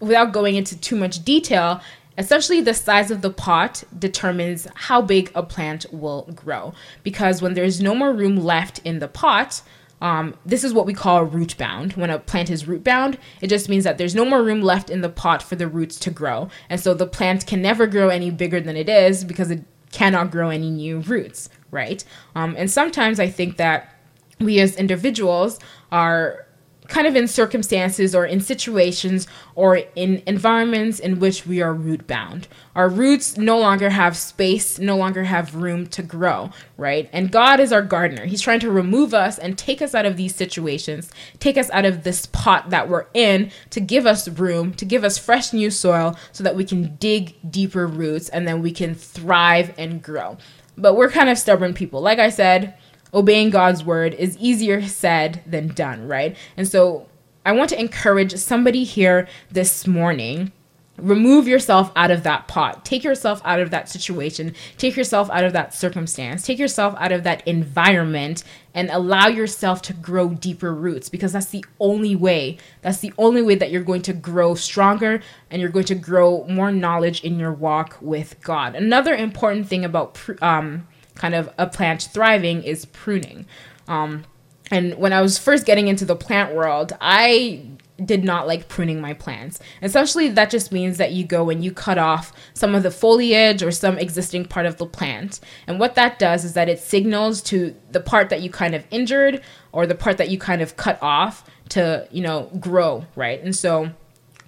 without 0.00 0.32
going 0.32 0.56
into 0.56 0.76
too 0.76 0.96
much 0.96 1.24
detail, 1.24 1.80
Essentially, 2.20 2.60
the 2.60 2.74
size 2.74 3.10
of 3.10 3.22
the 3.22 3.30
pot 3.30 3.82
determines 3.98 4.66
how 4.74 5.00
big 5.00 5.32
a 5.34 5.42
plant 5.42 5.86
will 5.90 6.28
grow. 6.34 6.74
Because 7.02 7.40
when 7.40 7.54
there's 7.54 7.80
no 7.80 7.94
more 7.94 8.12
room 8.12 8.36
left 8.36 8.78
in 8.80 8.98
the 8.98 9.08
pot, 9.08 9.62
um, 10.02 10.34
this 10.44 10.62
is 10.62 10.74
what 10.74 10.84
we 10.84 10.92
call 10.92 11.24
root 11.24 11.56
bound. 11.56 11.94
When 11.94 12.10
a 12.10 12.18
plant 12.18 12.50
is 12.50 12.68
root 12.68 12.84
bound, 12.84 13.16
it 13.40 13.48
just 13.48 13.70
means 13.70 13.84
that 13.84 13.96
there's 13.96 14.14
no 14.14 14.26
more 14.26 14.42
room 14.42 14.60
left 14.60 14.90
in 14.90 15.00
the 15.00 15.08
pot 15.08 15.42
for 15.42 15.56
the 15.56 15.66
roots 15.66 15.98
to 16.00 16.10
grow. 16.10 16.50
And 16.68 16.78
so 16.78 16.92
the 16.92 17.06
plant 17.06 17.46
can 17.46 17.62
never 17.62 17.86
grow 17.86 18.10
any 18.10 18.30
bigger 18.30 18.60
than 18.60 18.76
it 18.76 18.90
is 18.90 19.24
because 19.24 19.50
it 19.50 19.64
cannot 19.90 20.30
grow 20.30 20.50
any 20.50 20.68
new 20.68 21.00
roots, 21.00 21.48
right? 21.70 22.04
Um, 22.34 22.54
and 22.58 22.70
sometimes 22.70 23.18
I 23.18 23.30
think 23.30 23.56
that 23.56 23.94
we 24.38 24.60
as 24.60 24.76
individuals 24.76 25.58
are 25.90 26.46
kind 26.90 27.06
of 27.06 27.16
in 27.16 27.26
circumstances 27.26 28.14
or 28.14 28.26
in 28.26 28.40
situations 28.40 29.26
or 29.54 29.76
in 29.94 30.22
environments 30.26 30.98
in 30.98 31.20
which 31.20 31.46
we 31.46 31.62
are 31.62 31.72
root 31.72 32.06
bound. 32.06 32.48
Our 32.74 32.88
roots 32.88 33.38
no 33.38 33.58
longer 33.58 33.90
have 33.90 34.16
space, 34.16 34.78
no 34.78 34.96
longer 34.96 35.24
have 35.24 35.54
room 35.54 35.86
to 35.88 36.02
grow, 36.02 36.50
right? 36.76 37.08
And 37.12 37.32
God 37.32 37.60
is 37.60 37.72
our 37.72 37.82
gardener. 37.82 38.26
He's 38.26 38.42
trying 38.42 38.60
to 38.60 38.70
remove 38.70 39.14
us 39.14 39.38
and 39.38 39.56
take 39.56 39.80
us 39.80 39.94
out 39.94 40.04
of 40.04 40.16
these 40.16 40.34
situations, 40.34 41.10
take 41.38 41.56
us 41.56 41.70
out 41.70 41.84
of 41.84 42.02
this 42.02 42.26
pot 42.26 42.70
that 42.70 42.88
we're 42.88 43.06
in 43.14 43.50
to 43.70 43.80
give 43.80 44.04
us 44.04 44.28
room, 44.28 44.74
to 44.74 44.84
give 44.84 45.04
us 45.04 45.16
fresh 45.16 45.52
new 45.52 45.70
soil 45.70 46.16
so 46.32 46.44
that 46.44 46.56
we 46.56 46.64
can 46.64 46.96
dig 46.96 47.36
deeper 47.50 47.86
roots 47.86 48.28
and 48.28 48.46
then 48.46 48.60
we 48.60 48.72
can 48.72 48.94
thrive 48.94 49.72
and 49.78 50.02
grow. 50.02 50.36
But 50.76 50.94
we're 50.94 51.10
kind 51.10 51.28
of 51.28 51.38
stubborn 51.38 51.74
people. 51.74 52.00
Like 52.00 52.18
I 52.18 52.30
said, 52.30 52.74
obeying 53.12 53.50
God's 53.50 53.84
word 53.84 54.14
is 54.14 54.36
easier 54.38 54.82
said 54.82 55.42
than 55.46 55.68
done, 55.68 56.06
right? 56.06 56.36
And 56.56 56.66
so 56.68 57.06
I 57.44 57.52
want 57.52 57.70
to 57.70 57.80
encourage 57.80 58.36
somebody 58.36 58.84
here 58.84 59.26
this 59.50 59.86
morning. 59.86 60.52
Remove 60.98 61.48
yourself 61.48 61.90
out 61.96 62.10
of 62.10 62.24
that 62.24 62.46
pot. 62.46 62.84
Take 62.84 63.02
yourself 63.02 63.40
out 63.42 63.58
of 63.58 63.70
that 63.70 63.88
situation. 63.88 64.54
Take 64.76 64.96
yourself 64.96 65.30
out 65.30 65.44
of 65.44 65.54
that 65.54 65.72
circumstance. 65.72 66.42
Take 66.42 66.58
yourself 66.58 66.94
out 66.98 67.10
of 67.10 67.24
that 67.24 67.46
environment 67.48 68.44
and 68.74 68.90
allow 68.90 69.26
yourself 69.26 69.80
to 69.82 69.94
grow 69.94 70.28
deeper 70.28 70.74
roots 70.74 71.08
because 71.08 71.32
that's 71.32 71.46
the 71.46 71.64
only 71.78 72.14
way. 72.14 72.58
That's 72.82 72.98
the 72.98 73.14
only 73.16 73.40
way 73.40 73.54
that 73.54 73.70
you're 73.70 73.82
going 73.82 74.02
to 74.02 74.12
grow 74.12 74.54
stronger 74.54 75.22
and 75.50 75.62
you're 75.62 75.70
going 75.70 75.86
to 75.86 75.94
grow 75.94 76.44
more 76.44 76.70
knowledge 76.70 77.24
in 77.24 77.38
your 77.38 77.52
walk 77.52 77.96
with 78.02 78.38
God. 78.42 78.74
Another 78.74 79.14
important 79.14 79.66
thing 79.68 79.86
about 79.86 80.20
um, 80.42 80.86
kind 81.20 81.34
of 81.34 81.50
a 81.58 81.66
plant 81.66 82.08
thriving 82.14 82.62
is 82.62 82.86
pruning. 82.86 83.44
Um, 83.86 84.24
and 84.70 84.94
when 84.94 85.12
I 85.12 85.20
was 85.20 85.36
first 85.36 85.66
getting 85.66 85.86
into 85.86 86.06
the 86.06 86.16
plant 86.16 86.54
world, 86.54 86.94
I 86.98 87.66
did 88.02 88.24
not 88.24 88.46
like 88.46 88.68
pruning 88.68 89.02
my 89.02 89.12
plants. 89.12 89.60
Essentially, 89.82 90.28
that 90.28 90.48
just 90.48 90.72
means 90.72 90.96
that 90.96 91.12
you 91.12 91.26
go 91.26 91.50
and 91.50 91.62
you 91.62 91.72
cut 91.72 91.98
off 91.98 92.32
some 92.54 92.74
of 92.74 92.82
the 92.82 92.90
foliage 92.90 93.62
or 93.62 93.70
some 93.70 93.98
existing 93.98 94.46
part 94.46 94.64
of 94.64 94.78
the 94.78 94.86
plant. 94.86 95.40
And 95.66 95.78
what 95.78 95.94
that 95.96 96.18
does 96.18 96.42
is 96.42 96.54
that 96.54 96.70
it 96.70 96.78
signals 96.78 97.42
to 97.42 97.74
the 97.90 98.00
part 98.00 98.30
that 98.30 98.40
you 98.40 98.48
kind 98.48 98.74
of 98.74 98.86
injured 98.90 99.42
or 99.72 99.86
the 99.86 99.94
part 99.94 100.16
that 100.16 100.30
you 100.30 100.38
kind 100.38 100.62
of 100.62 100.78
cut 100.78 100.98
off 101.02 101.44
to, 101.70 102.08
you 102.10 102.22
know, 102.22 102.50
grow, 102.58 103.04
right? 103.14 103.42
And 103.42 103.54
so 103.54 103.90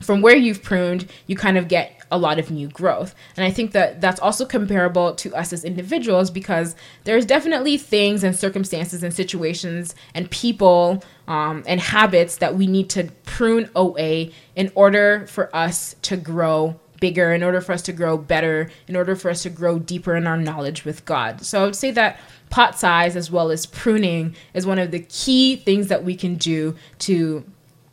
from 0.01 0.23
where 0.23 0.37
you've 0.37 0.63
pruned, 0.63 1.11
you 1.27 1.37
kind 1.37 1.59
of 1.59 1.69
get 1.69 2.02
a 2.13 2.19
lot 2.19 2.39
of 2.39 2.51
new 2.51 2.69
growth. 2.69 3.15
And 3.37 3.45
I 3.45 3.51
think 3.51 3.73
that 3.73 4.01
that's 4.01 4.21
also 4.21 4.45
comparable 4.45 5.15
to 5.15 5.35
us 5.35 5.53
as 5.53 5.65
individuals 5.65 6.31
because 6.31 6.77
there's 7.05 7.27
definitely 7.27 7.79
things 7.79 8.23
and 8.23 8.37
circumstances 8.37 9.03
and 9.03 9.13
situations 9.13 9.95
and 10.15 10.31
people 10.31 11.03
um, 11.27 11.65
and 11.67 11.81
habits 11.81 12.37
that 12.37 12.55
we 12.55 12.67
need 12.67 12.91
to 12.91 13.11
prune 13.25 13.71
away 13.75 14.33
in 14.55 14.71
order 14.75 15.27
for 15.27 15.55
us 15.57 15.97
to 16.03 16.17
grow 16.17 16.79
bigger, 17.01 17.33
in 17.33 17.43
order 17.43 17.61
for 17.61 17.73
us 17.73 17.83
to 17.83 17.93
grow 17.93 18.17
better, 18.17 18.71
in 18.87 18.95
order 18.95 19.17
for 19.17 19.31
us 19.31 19.43
to 19.43 19.51
grow 19.51 19.79
deeper 19.79 20.15
in 20.15 20.27
our 20.27 20.37
knowledge 20.37 20.85
with 20.85 21.05
God. 21.05 21.45
So 21.45 21.63
I 21.63 21.65
would 21.65 21.75
say 21.75 21.91
that 21.91 22.21
pot 22.51 22.79
size 22.79 23.17
as 23.17 23.31
well 23.31 23.51
as 23.51 23.67
pruning 23.67 24.37
is 24.55 24.67
one 24.67 24.79
of 24.79 24.91
the 24.91 25.01
key 25.01 25.57
things 25.57 25.89
that 25.89 26.05
we 26.05 26.15
can 26.15 26.37
do 26.37 26.77
to 27.01 27.45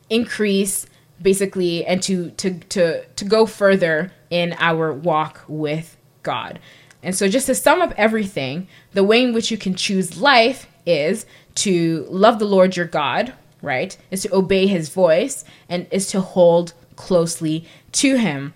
increase 0.10 0.86
basically 1.22 1.86
and 1.86 2.02
to 2.04 2.32
to 2.32 2.60
to 2.60 3.06
to 3.06 3.26
go 3.26 3.46
further 3.46 4.12
in 4.30 4.56
our 4.60 4.94
walk 4.94 5.44
with 5.48 5.98
God. 6.24 6.60
And 7.02 7.16
so 7.16 7.28
just 7.28 7.46
to 7.48 7.56
sum 7.56 7.82
up 7.82 7.94
everything, 7.98 8.68
the 8.94 9.04
way 9.04 9.24
in 9.24 9.34
which 9.34 9.52
you 9.52 9.58
can 9.58 9.74
choose 9.74 10.20
life 10.20 10.68
is 10.86 11.26
to 11.56 12.06
love 12.10 12.40
the 12.40 12.46
Lord 12.46 12.76
your 12.76 12.86
God, 12.86 13.34
right? 13.62 13.98
Is 14.12 14.24
to 14.24 14.36
obey 14.36 14.68
his 14.68 14.90
voice 14.90 15.46
and 15.70 15.88
is 15.92 16.08
to 16.08 16.22
hold 16.22 16.74
closely 16.96 17.66
to 17.94 18.18
him. 18.18 18.54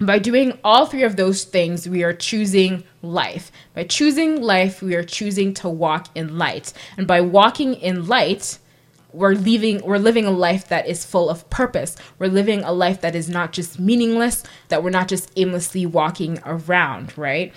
By 0.00 0.18
doing 0.18 0.58
all 0.64 0.86
three 0.86 1.04
of 1.04 1.16
those 1.16 1.44
things, 1.44 1.88
we 1.88 2.02
are 2.02 2.12
choosing 2.12 2.82
life. 3.02 3.52
By 3.74 3.84
choosing 3.84 4.42
life, 4.42 4.82
we 4.82 4.94
are 4.96 5.04
choosing 5.04 5.54
to 5.54 5.68
walk 5.68 6.08
in 6.14 6.38
light. 6.38 6.72
And 6.96 7.06
by 7.06 7.20
walking 7.20 7.74
in 7.74 8.08
light, 8.08 8.58
we're 9.12 9.34
leaving 9.34 9.82
we're 9.84 9.98
living 9.98 10.24
a 10.24 10.30
life 10.30 10.68
that 10.68 10.86
is 10.86 11.04
full 11.04 11.28
of 11.28 11.48
purpose. 11.50 11.96
We're 12.18 12.28
living 12.28 12.62
a 12.62 12.72
life 12.72 13.00
that 13.02 13.14
is 13.14 13.28
not 13.28 13.52
just 13.52 13.78
meaningless, 13.78 14.42
that 14.68 14.82
we're 14.82 14.90
not 14.90 15.08
just 15.08 15.30
aimlessly 15.36 15.86
walking 15.86 16.38
around, 16.44 17.16
right? 17.16 17.52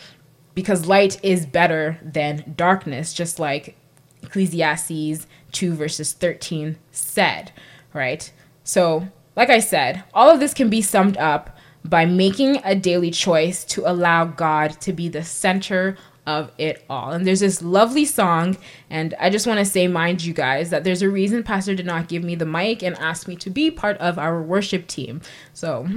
Because 0.54 0.88
light 0.88 1.20
is 1.24 1.46
better 1.46 2.00
than 2.02 2.54
darkness, 2.56 3.13
just 3.13 3.39
like 3.39 3.76
Ecclesiastes 4.24 5.28
2 5.52 5.74
verses 5.74 6.13
13 6.13 6.78
said, 6.91 7.52
right? 7.94 8.32
So, 8.63 9.08
like 9.36 9.50
I 9.50 9.60
said, 9.60 10.04
all 10.13 10.30
of 10.30 10.39
this 10.39 10.54
can 10.54 10.70
be 10.70 10.82
summed 10.82 11.18
up 11.18 11.58
by 11.84 12.06
making 12.06 12.62
a 12.63 12.76
daily 12.76 13.12
choice 13.12 13.63
to 13.65 13.89
allow 13.89 14.26
God 14.26 14.80
to 14.82 14.91
be 14.91 15.08
the 15.08 15.24
center 15.24 15.98
of 16.26 16.52
it 16.58 16.84
all. 16.90 17.12
And 17.12 17.26
there's 17.26 17.40
this 17.40 17.62
lovely 17.62 18.06
song, 18.06 18.58
and 18.90 19.14
I 19.20 19.30
just 19.30 19.48
want 19.48 19.60
to 19.60 19.66
say, 19.66 19.88
mind 19.88 20.24
you 20.24 20.34
guys, 20.34 20.70
that 20.70 20.84
there's 20.84 21.02
a 21.02 21.10
reason 21.10 21.44
Pastor 21.44 21.76
did 21.76 21.86
not 21.86 22.08
give 22.08 22.24
me 22.24 22.36
the 22.36 22.46
mic 22.46 22.84
and 22.84 22.98
ask 22.98 23.28
me 23.28 23.36
to 23.38 23.50
be 23.50 23.72
part 23.72 23.98
of 23.98 24.18
our 24.18 24.42
worship 24.42 24.88
team. 24.88 25.22
So, 25.54 25.88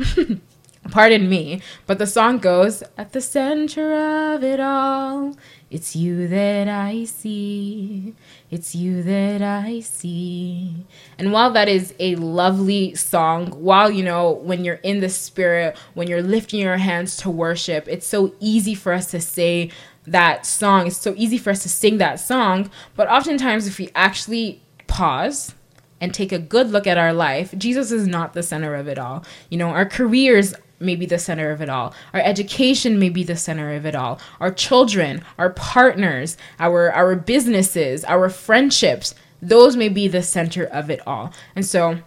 pardon 0.90 1.28
me, 1.28 1.62
but 1.86 1.98
the 1.98 2.06
song 2.06 2.38
goes, 2.38 2.82
At 2.96 3.12
the 3.12 3.20
center 3.20 3.94
of 4.34 4.42
it 4.42 4.60
all, 4.60 5.34
it's 5.70 5.94
you 5.94 6.26
that 6.28 6.66
I 6.66 7.04
see. 7.04 8.14
It's 8.50 8.74
you 8.74 9.02
that 9.02 9.42
I 9.42 9.80
see. 9.80 10.86
And 11.18 11.30
while 11.30 11.50
that 11.50 11.68
is 11.68 11.92
a 11.98 12.16
lovely 12.16 12.94
song, 12.94 13.48
while, 13.50 13.90
you 13.90 14.02
know, 14.02 14.30
when 14.30 14.64
you're 14.64 14.76
in 14.76 15.00
the 15.00 15.10
spirit, 15.10 15.76
when 15.92 16.08
you're 16.08 16.22
lifting 16.22 16.60
your 16.60 16.78
hands 16.78 17.18
to 17.18 17.30
worship, 17.30 17.86
it's 17.86 18.06
so 18.06 18.32
easy 18.40 18.74
for 18.74 18.94
us 18.94 19.10
to 19.10 19.20
say 19.20 19.70
that 20.10 20.46
song. 20.46 20.86
It's 20.86 20.96
so 20.96 21.14
easy 21.16 21.38
for 21.38 21.50
us 21.50 21.62
to 21.62 21.68
sing 21.68 21.98
that 21.98 22.20
song. 22.20 22.70
But 22.96 23.08
oftentimes, 23.08 23.66
if 23.66 23.78
we 23.78 23.90
actually 23.94 24.62
pause, 24.86 25.54
and 26.00 26.14
take 26.14 26.32
a 26.32 26.38
good 26.38 26.70
look 26.70 26.86
at 26.86 26.98
our 26.98 27.12
life, 27.12 27.54
Jesus 27.56 27.90
is 27.90 28.06
not 28.06 28.32
the 28.32 28.42
center 28.42 28.74
of 28.74 28.88
it 28.88 28.98
all. 28.98 29.24
You 29.50 29.58
know, 29.58 29.70
our 29.70 29.86
careers 29.86 30.54
may 30.80 30.94
be 30.94 31.06
the 31.06 31.18
center 31.18 31.50
of 31.50 31.60
it 31.60 31.68
all. 31.68 31.94
Our 32.14 32.20
education 32.20 32.98
may 32.98 33.08
be 33.08 33.24
the 33.24 33.36
center 33.36 33.74
of 33.74 33.84
it 33.84 33.94
all. 33.94 34.20
Our 34.40 34.52
children, 34.52 35.24
our 35.38 35.50
partners, 35.50 36.36
our 36.58 36.92
our 36.92 37.16
businesses, 37.16 38.04
our 38.04 38.28
friendships, 38.28 39.14
those 39.42 39.76
may 39.76 39.88
be 39.88 40.08
the 40.08 40.22
center 40.22 40.64
of 40.64 40.90
it 40.90 41.00
all. 41.06 41.32
And 41.56 41.66
so 41.66 41.98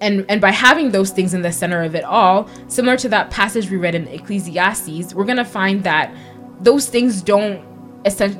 and 0.00 0.24
and 0.30 0.40
by 0.40 0.50
having 0.50 0.92
those 0.92 1.10
things 1.10 1.34
in 1.34 1.42
the 1.42 1.52
center 1.52 1.82
of 1.82 1.94
it 1.94 2.04
all, 2.04 2.48
similar 2.68 2.96
to 2.98 3.08
that 3.10 3.30
passage 3.30 3.70
we 3.70 3.76
read 3.76 3.94
in 3.94 4.08
Ecclesiastes, 4.08 5.14
we're 5.14 5.24
going 5.24 5.36
to 5.36 5.44
find 5.44 5.84
that 5.84 6.14
those 6.60 6.88
things 6.88 7.22
don't 7.22 7.64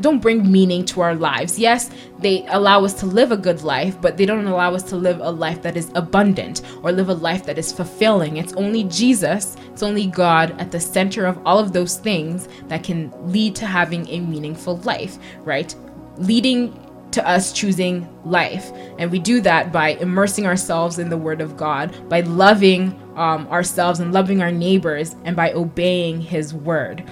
don't 0.01 0.21
bring 0.21 0.51
meaning 0.51 0.87
to 0.87 1.03
our 1.03 1.15
lives. 1.15 1.59
Yes, 1.59 1.91
they 2.19 2.47
allow 2.49 2.83
us 2.85 2.95
to 2.95 3.07
live 3.07 3.31
a 3.31 3.37
good 3.37 3.63
life, 3.63 4.01
but 4.01 4.17
they 4.17 4.25
don't 4.25 4.47
allow 4.47 4.75
us 4.75 4.83
to 4.85 4.97
live 4.97 5.21
a 5.21 5.31
life 5.31 5.61
that 5.63 5.77
is 5.77 5.91
abundant 5.95 6.63
or 6.83 6.93
live 6.93 7.11
a 7.11 7.15
life 7.15 7.45
that 7.45 7.59
is 7.59 7.71
fulfilling. 7.71 8.39
It's 8.39 8.55
only 8.55 8.85
Jesus, 8.85 9.57
it's 9.71 9.83
only 9.83 10.07
God 10.07 10.59
at 10.59 10.71
the 10.71 10.81
center 10.81 11.27
of 11.27 11.39
all 11.45 11.59
of 11.59 11.75
those 11.75 11.99
things 11.99 12.49
that 12.69 12.83
can 12.83 13.13
lead 13.31 13.55
to 13.57 13.67
having 13.67 14.09
a 14.09 14.21
meaningful 14.21 14.79
life, 14.79 15.19
right? 15.41 15.75
Leading 16.17 16.87
to 17.13 17.29
us 17.29 17.53
choosing 17.53 18.09
life. 18.25 18.71
And 18.99 19.11
we 19.11 19.19
do 19.19 19.41
that 19.43 19.73
by 19.73 19.91
immersing 19.91 20.47
ourselves 20.47 20.99
in 20.99 21.09
the 21.09 21.17
Word 21.17 21.41
of 21.41 21.57
God, 21.57 22.09
by 22.09 22.21
loving 22.21 22.99
um, 23.17 23.47
ourselves 23.49 24.01
and 24.01 24.13
loving 24.13 24.41
our 24.43 24.53
neighbors, 24.53 25.17
and 25.25 25.35
by 25.35 25.53
obeying 25.53 26.21
His 26.21 26.55
Word. 26.55 27.05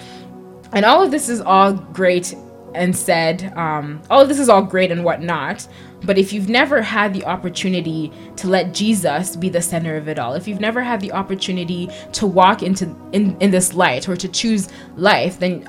And 0.72 0.84
all 0.84 1.02
of 1.02 1.10
this 1.10 1.28
is 1.28 1.40
all 1.40 1.72
great 1.72 2.34
and 2.74 2.96
said, 2.96 3.52
um, 3.56 4.00
all 4.10 4.20
of 4.20 4.28
this 4.28 4.38
is 4.38 4.48
all 4.48 4.62
great 4.62 4.90
and 4.90 5.04
whatnot. 5.04 5.66
But 6.04 6.18
if 6.18 6.32
you've 6.32 6.48
never 6.48 6.80
had 6.80 7.12
the 7.12 7.24
opportunity 7.24 8.12
to 8.36 8.46
let 8.46 8.72
Jesus 8.72 9.34
be 9.34 9.48
the 9.48 9.62
center 9.62 9.96
of 9.96 10.08
it 10.08 10.18
all, 10.18 10.34
if 10.34 10.46
you've 10.46 10.60
never 10.60 10.82
had 10.82 11.00
the 11.00 11.12
opportunity 11.12 11.88
to 12.12 12.26
walk 12.26 12.62
into 12.62 12.94
in, 13.12 13.36
in 13.40 13.50
this 13.50 13.74
light 13.74 14.08
or 14.08 14.16
to 14.16 14.28
choose 14.28 14.68
life, 14.96 15.38
then 15.40 15.68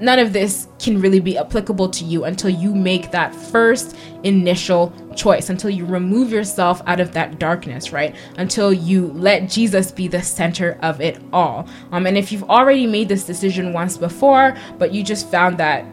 none 0.00 0.18
of 0.18 0.32
this 0.32 0.68
can 0.78 1.00
really 1.00 1.20
be 1.20 1.38
applicable 1.38 1.88
to 1.88 2.04
you 2.04 2.24
until 2.24 2.50
you 2.50 2.74
make 2.74 3.10
that 3.10 3.34
first 3.34 3.96
initial 4.22 4.92
choice, 5.16 5.48
until 5.50 5.70
you 5.70 5.86
remove 5.86 6.30
yourself 6.30 6.82
out 6.86 7.00
of 7.00 7.12
that 7.12 7.38
darkness, 7.38 7.92
right? 7.92 8.14
Until 8.36 8.72
you 8.72 9.08
let 9.08 9.48
Jesus 9.48 9.90
be 9.90 10.08
the 10.08 10.22
center 10.22 10.78
of 10.82 11.00
it 11.00 11.20
all. 11.32 11.66
Um, 11.92 12.06
and 12.06 12.18
if 12.18 12.30
you've 12.30 12.44
already 12.44 12.86
made 12.86 13.08
this 13.08 13.24
decision 13.24 13.72
once 13.72 13.96
before, 13.96 14.56
but 14.78 14.92
you 14.92 15.02
just 15.02 15.30
found 15.30 15.58
that 15.58 15.84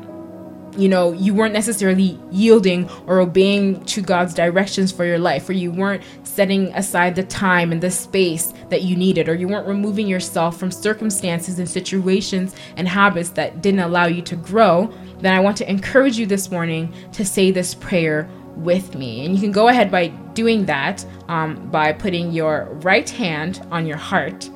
you 0.78 0.90
know, 0.90 1.12
you 1.14 1.34
weren't 1.34 1.54
necessarily 1.54 2.20
yielding 2.32 2.90
or 3.08 3.20
obeying 3.20 3.84
to 3.86 4.02
God's 4.02 4.34
directions 4.34 4.92
for 4.92 5.06
your 5.06 5.20
life, 5.20 5.48
or 5.50 5.54
you 5.54 5.72
weren't 5.72 6.04
setting 6.24 6.74
aside 6.76 7.16
the 7.16 7.24
time 7.24 7.72
and 7.72 7.82
the 7.82 7.92
space 7.92 8.54
that 8.70 8.84
you 8.84 8.96
needed, 8.96 9.30
or 9.30 9.36
you 9.36 9.48
weren't 9.48 9.68
removing 9.68 10.08
yourself 10.08 10.60
from 10.60 10.72
circumstances 10.72 11.60
and 11.60 11.70
situations 11.70 12.56
and 12.78 12.88
habits 12.88 13.30
that 13.30 13.62
didn't 13.62 13.82
allow 13.82 14.06
you 14.06 14.22
to 14.22 14.36
grow, 14.36 14.92
then 15.20 15.34
I 15.34 15.40
want 15.40 15.58
to 15.58 15.70
encourage 15.70 16.18
you 16.18 16.26
this 16.26 16.52
morning 16.52 16.94
to 17.14 17.26
say 17.26 17.52
this 17.52 17.74
prayer 17.74 18.30
with 18.56 18.96
me. 18.96 19.26
And 19.26 19.36
you 19.36 19.42
can 19.42 19.52
go 19.52 19.68
ahead 19.68 19.90
by 19.90 20.08
doing 20.08 20.66
that 20.66 21.06
um, 21.28 21.70
by 21.70 21.94
putting 21.94 22.32
your 22.32 22.68
right 22.82 23.10
hand 23.10 23.66
on 23.72 23.86
your 23.86 23.98
heart 23.98 24.50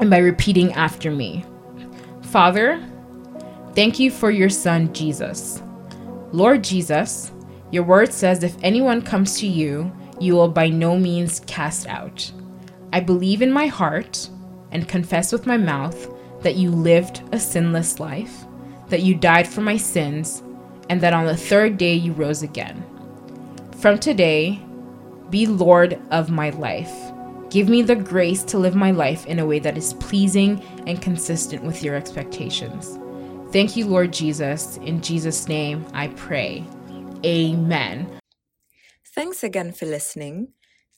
and 0.00 0.10
by 0.10 0.18
repeating 0.18 0.72
after 0.72 1.10
me 1.10 1.44
Father, 2.26 2.84
Thank 3.76 3.98
you 3.98 4.10
for 4.10 4.30
your 4.30 4.48
son, 4.48 4.90
Jesus. 4.94 5.62
Lord 6.32 6.64
Jesus, 6.64 7.30
your 7.70 7.82
word 7.82 8.10
says 8.10 8.42
if 8.42 8.56
anyone 8.62 9.02
comes 9.02 9.38
to 9.40 9.46
you, 9.46 9.94
you 10.18 10.34
will 10.34 10.48
by 10.48 10.70
no 10.70 10.98
means 10.98 11.40
cast 11.40 11.86
out. 11.86 12.32
I 12.94 13.00
believe 13.00 13.42
in 13.42 13.52
my 13.52 13.66
heart 13.66 14.30
and 14.72 14.88
confess 14.88 15.30
with 15.30 15.46
my 15.46 15.58
mouth 15.58 16.08
that 16.42 16.56
you 16.56 16.70
lived 16.70 17.20
a 17.32 17.38
sinless 17.38 18.00
life, 18.00 18.46
that 18.88 19.02
you 19.02 19.14
died 19.14 19.46
for 19.46 19.60
my 19.60 19.76
sins, 19.76 20.42
and 20.88 20.98
that 21.02 21.12
on 21.12 21.26
the 21.26 21.36
third 21.36 21.76
day 21.76 21.92
you 21.92 22.14
rose 22.14 22.42
again. 22.42 22.82
From 23.76 23.98
today, 23.98 24.58
be 25.28 25.46
Lord 25.46 26.00
of 26.10 26.30
my 26.30 26.48
life. 26.48 26.94
Give 27.50 27.68
me 27.68 27.82
the 27.82 27.94
grace 27.94 28.42
to 28.44 28.58
live 28.58 28.74
my 28.74 28.92
life 28.92 29.26
in 29.26 29.38
a 29.38 29.46
way 29.46 29.58
that 29.58 29.76
is 29.76 29.92
pleasing 29.92 30.62
and 30.86 31.02
consistent 31.02 31.62
with 31.62 31.82
your 31.82 31.94
expectations. 31.94 32.98
Thank 33.56 33.74
you, 33.74 33.86
Lord 33.86 34.12
Jesus. 34.12 34.76
In 34.82 35.00
Jesus' 35.00 35.48
name 35.48 35.86
I 35.94 36.08
pray. 36.08 36.62
Amen. 37.24 38.20
Thanks 39.14 39.42
again 39.42 39.72
for 39.72 39.86
listening. 39.86 40.48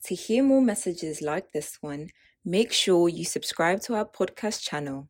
To 0.06 0.16
hear 0.16 0.42
more 0.42 0.60
messages 0.60 1.22
like 1.22 1.52
this 1.52 1.78
one, 1.80 2.08
make 2.44 2.72
sure 2.72 3.08
you 3.08 3.24
subscribe 3.24 3.80
to 3.82 3.94
our 3.94 4.04
podcast 4.04 4.60
channel. 4.68 5.08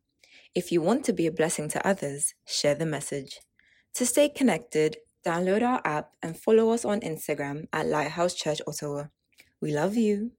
If 0.53 0.71
you 0.71 0.83
want 0.83 1.03
to 1.05 1.11
be 1.11 1.25
a 1.25 1.31
blessing 1.31 1.69
to 1.69 1.87
others, 1.87 2.35
share 2.45 2.75
the 2.75 2.85
message. 2.85 3.39
To 3.95 4.05
stay 4.05 4.29
connected, 4.29 4.97
download 5.25 5.63
our 5.63 5.81
app 5.85 6.11
and 6.21 6.37
follow 6.37 6.69
us 6.69 6.85
on 6.85 6.99
Instagram 6.99 7.65
at 7.73 7.87
Lighthouse 7.87 8.35
Church 8.35 8.61
Ottawa. 8.67 9.05
We 9.59 9.73
love 9.73 9.95
you. 9.95 10.33